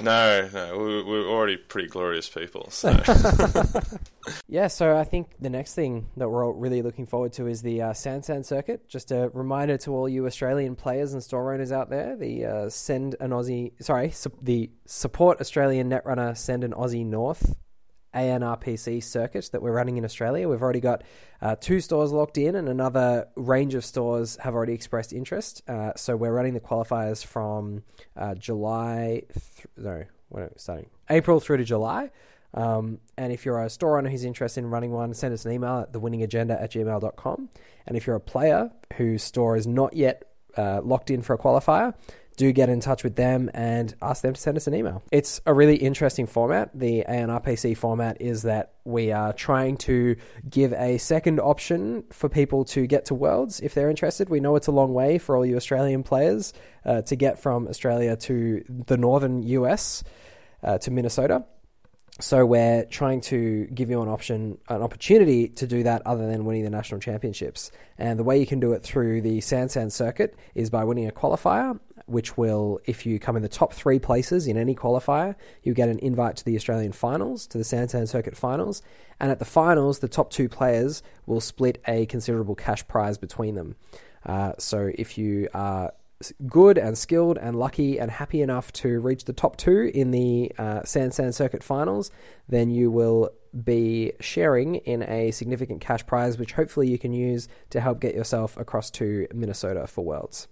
No, 0.00 0.48
no, 0.52 0.78
we, 0.78 1.02
we're 1.02 1.28
already 1.28 1.56
pretty 1.56 1.88
glorious 1.88 2.28
people. 2.28 2.70
So 2.70 2.90
Yeah, 4.48 4.68
so 4.68 4.96
I 4.96 5.04
think 5.04 5.28
the 5.40 5.50
next 5.50 5.74
thing 5.74 6.08
that 6.16 6.28
we're 6.28 6.44
all 6.46 6.52
really 6.52 6.82
looking 6.82 7.06
forward 7.06 7.32
to 7.34 7.46
is 7.46 7.62
the 7.62 7.82
uh, 7.82 7.92
SanSan 7.92 8.44
circuit. 8.44 8.88
Just 8.88 9.10
a 9.10 9.30
reminder 9.34 9.76
to 9.78 9.90
all 9.94 10.08
you 10.08 10.26
Australian 10.26 10.76
players 10.76 11.12
and 11.12 11.22
store 11.22 11.52
owners 11.52 11.72
out 11.72 11.90
there: 11.90 12.16
the 12.16 12.44
uh, 12.46 12.68
send 12.68 13.16
an 13.20 13.30
Aussie, 13.30 13.72
sorry, 13.82 14.10
su- 14.10 14.32
the 14.40 14.70
support 14.86 15.40
Australian 15.40 15.90
Netrunner 15.90 16.36
send 16.36 16.64
an 16.64 16.72
Aussie 16.72 17.04
North 17.04 17.54
ANRPC 18.14 19.02
circuit 19.02 19.50
that 19.52 19.62
we're 19.62 19.72
running 19.72 19.96
in 19.96 20.04
Australia. 20.04 20.48
We've 20.48 20.62
already 20.62 20.80
got 20.80 21.02
uh, 21.40 21.56
two 21.56 21.80
stores 21.80 22.12
locked 22.12 22.38
in, 22.38 22.54
and 22.54 22.68
another 22.68 23.28
range 23.36 23.74
of 23.74 23.84
stores 23.84 24.36
have 24.42 24.54
already 24.54 24.74
expressed 24.74 25.12
interest. 25.12 25.62
Uh, 25.68 25.92
so 25.96 26.16
we're 26.16 26.32
running 26.32 26.54
the 26.54 26.60
qualifiers 26.60 27.24
from 27.24 27.82
uh, 28.16 28.34
July, 28.34 29.22
th- 29.32 29.66
no, 29.76 30.04
when 30.28 30.48
starting? 30.58 30.88
April 31.10 31.40
through 31.40 31.58
to 31.58 31.64
July. 31.64 32.10
Um, 32.54 32.98
and 33.16 33.32
if 33.32 33.46
you're 33.46 33.62
a 33.62 33.70
store 33.70 33.98
owner 33.98 34.10
who's 34.10 34.24
interested 34.24 34.60
in 34.60 34.70
running 34.70 34.92
one, 34.92 35.14
send 35.14 35.32
us 35.32 35.46
an 35.46 35.52
email 35.52 35.80
at 35.80 35.92
thewinningagenda 35.92 36.60
at 36.60 36.72
gmail.com. 36.72 37.48
And 37.86 37.96
if 37.96 38.06
you're 38.06 38.16
a 38.16 38.20
player 38.20 38.70
whose 38.96 39.22
store 39.22 39.56
is 39.56 39.66
not 39.66 39.94
yet 39.94 40.24
uh, 40.56 40.80
locked 40.82 41.10
in 41.10 41.22
for 41.22 41.34
a 41.34 41.38
qualifier, 41.38 41.94
do 42.36 42.52
get 42.52 42.68
in 42.68 42.80
touch 42.80 43.04
with 43.04 43.16
them 43.16 43.50
and 43.54 43.94
ask 44.02 44.22
them 44.22 44.34
to 44.34 44.40
send 44.40 44.56
us 44.56 44.66
an 44.66 44.74
email. 44.74 45.02
It's 45.10 45.40
a 45.46 45.54
really 45.54 45.76
interesting 45.76 46.26
format. 46.26 46.70
The 46.74 47.04
ANRPC 47.08 47.76
format 47.76 48.20
is 48.20 48.42
that 48.42 48.72
we 48.84 49.12
are 49.12 49.32
trying 49.32 49.76
to 49.78 50.16
give 50.48 50.72
a 50.72 50.98
second 50.98 51.40
option 51.40 52.04
for 52.10 52.28
people 52.28 52.64
to 52.66 52.86
get 52.86 53.06
to 53.06 53.14
Worlds 53.14 53.60
if 53.60 53.74
they're 53.74 53.90
interested. 53.90 54.28
We 54.28 54.40
know 54.40 54.56
it's 54.56 54.66
a 54.66 54.72
long 54.72 54.92
way 54.92 55.18
for 55.18 55.36
all 55.36 55.46
you 55.46 55.56
Australian 55.56 56.02
players 56.02 56.52
uh, 56.84 57.02
to 57.02 57.16
get 57.16 57.38
from 57.38 57.68
Australia 57.68 58.16
to 58.16 58.64
the 58.68 58.96
northern 58.96 59.42
US 59.42 60.02
uh, 60.62 60.78
to 60.78 60.90
Minnesota. 60.90 61.44
So 62.20 62.44
we're 62.44 62.84
trying 62.84 63.22
to 63.22 63.66
give 63.74 63.88
you 63.88 64.02
an 64.02 64.08
option, 64.08 64.58
an 64.68 64.82
opportunity 64.82 65.48
to 65.48 65.66
do 65.66 65.82
that 65.84 66.02
other 66.06 66.26
than 66.30 66.44
winning 66.44 66.62
the 66.62 66.70
national 66.70 67.00
championships. 67.00 67.70
And 67.96 68.18
the 68.18 68.22
way 68.22 68.38
you 68.38 68.46
can 68.46 68.60
do 68.60 68.72
it 68.74 68.82
through 68.82 69.22
the 69.22 69.38
SanSan 69.38 69.90
circuit 69.90 70.36
is 70.54 70.68
by 70.68 70.84
winning 70.84 71.08
a 71.08 71.10
qualifier, 71.10 71.80
which 72.04 72.36
will, 72.36 72.80
if 72.84 73.06
you 73.06 73.18
come 73.18 73.34
in 73.36 73.42
the 73.42 73.48
top 73.48 73.72
three 73.72 73.98
places 73.98 74.46
in 74.46 74.58
any 74.58 74.74
qualifier, 74.74 75.34
you 75.62 75.72
get 75.72 75.88
an 75.88 75.98
invite 76.00 76.36
to 76.36 76.44
the 76.44 76.54
Australian 76.54 76.92
finals, 76.92 77.46
to 77.46 77.56
the 77.56 77.64
SanSan 77.64 78.06
circuit 78.06 78.36
finals. 78.36 78.82
And 79.18 79.30
at 79.30 79.38
the 79.38 79.46
finals, 79.46 80.00
the 80.00 80.08
top 80.08 80.30
two 80.30 80.50
players 80.50 81.02
will 81.24 81.40
split 81.40 81.80
a 81.88 82.04
considerable 82.06 82.54
cash 82.54 82.86
prize 82.86 83.16
between 83.16 83.54
them. 83.54 83.76
Uh, 84.24 84.52
so 84.58 84.90
if 84.94 85.16
you 85.16 85.48
are 85.54 85.92
good 86.46 86.78
and 86.78 86.96
skilled 86.96 87.38
and 87.38 87.56
lucky 87.56 87.98
and 87.98 88.10
happy 88.10 88.42
enough 88.42 88.72
to 88.74 89.00
reach 89.00 89.24
the 89.24 89.32
top 89.32 89.56
two 89.56 89.90
in 89.94 90.10
the 90.10 90.52
uh, 90.58 90.80
SanSan 90.80 91.32
Circuit 91.34 91.62
finals, 91.62 92.10
then 92.48 92.70
you 92.70 92.90
will 92.90 93.30
be 93.64 94.12
sharing 94.20 94.76
in 94.76 95.02
a 95.02 95.30
significant 95.30 95.80
cash 95.80 96.06
prize, 96.06 96.38
which 96.38 96.52
hopefully 96.52 96.88
you 96.88 96.98
can 96.98 97.12
use 97.12 97.48
to 97.70 97.80
help 97.80 98.00
get 98.00 98.14
yourself 98.14 98.56
across 98.56 98.90
to 98.90 99.26
Minnesota 99.34 99.86
for 99.86 100.04
Worlds. 100.04 100.48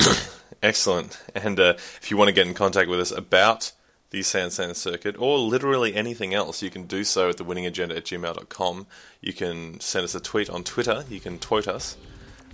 Excellent. 0.62 1.20
And 1.34 1.58
uh, 1.58 1.74
if 1.76 2.10
you 2.10 2.16
want 2.16 2.28
to 2.28 2.32
get 2.32 2.46
in 2.46 2.54
contact 2.54 2.88
with 2.88 3.00
us 3.00 3.10
about 3.10 3.72
the 4.10 4.20
SanSan 4.20 4.76
circuit 4.76 5.16
or 5.18 5.38
literally 5.38 5.94
anything 5.94 6.34
else, 6.34 6.62
you 6.62 6.70
can 6.70 6.84
do 6.84 7.02
so 7.02 7.30
at 7.30 7.38
thewinningagenda 7.38 7.96
at 7.96 8.04
gmail.com. 8.04 8.86
You 9.20 9.32
can 9.32 9.80
send 9.80 10.04
us 10.04 10.14
a 10.14 10.20
tweet 10.20 10.48
on 10.50 10.64
Twitter. 10.64 11.04
You 11.08 11.18
can 11.18 11.38
tweet 11.38 11.66
us 11.66 11.96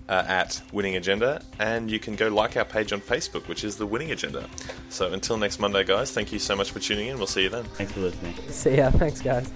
uh, 0.09 0.25
at 0.27 0.61
Winning 0.73 0.97
Agenda. 0.97 1.43
And 1.59 1.91
you 1.91 1.99
can 1.99 2.17
go 2.17 2.29
like 2.29 2.57
our 2.57 2.65
page 2.65 2.93
on 2.93 3.01
Facebook, 3.01 3.49
which 3.49 3.65
is 3.65 3.77
The 3.77 3.87
Winning 3.87 4.11
Agenda. 4.13 4.49
So 4.89 5.13
until 5.13 5.37
next 5.37 5.59
Monday, 5.59 5.85
guys, 5.85 6.11
thank 6.13 6.33
you 6.33 6.39
so 6.39 6.57
much 6.57 6.71
for 6.71 6.81
tuning 6.81 7.09
in. 7.09 7.19
We'll 7.19 7.27
see 7.27 7.43
you 7.43 7.49
then. 7.49 7.65
Thanks 7.65 7.93
for 7.93 8.01
listening. 8.01 8.35
See 8.49 8.77
ya. 8.77 8.91
Thanks, 8.91 9.21
guys. 9.21 9.51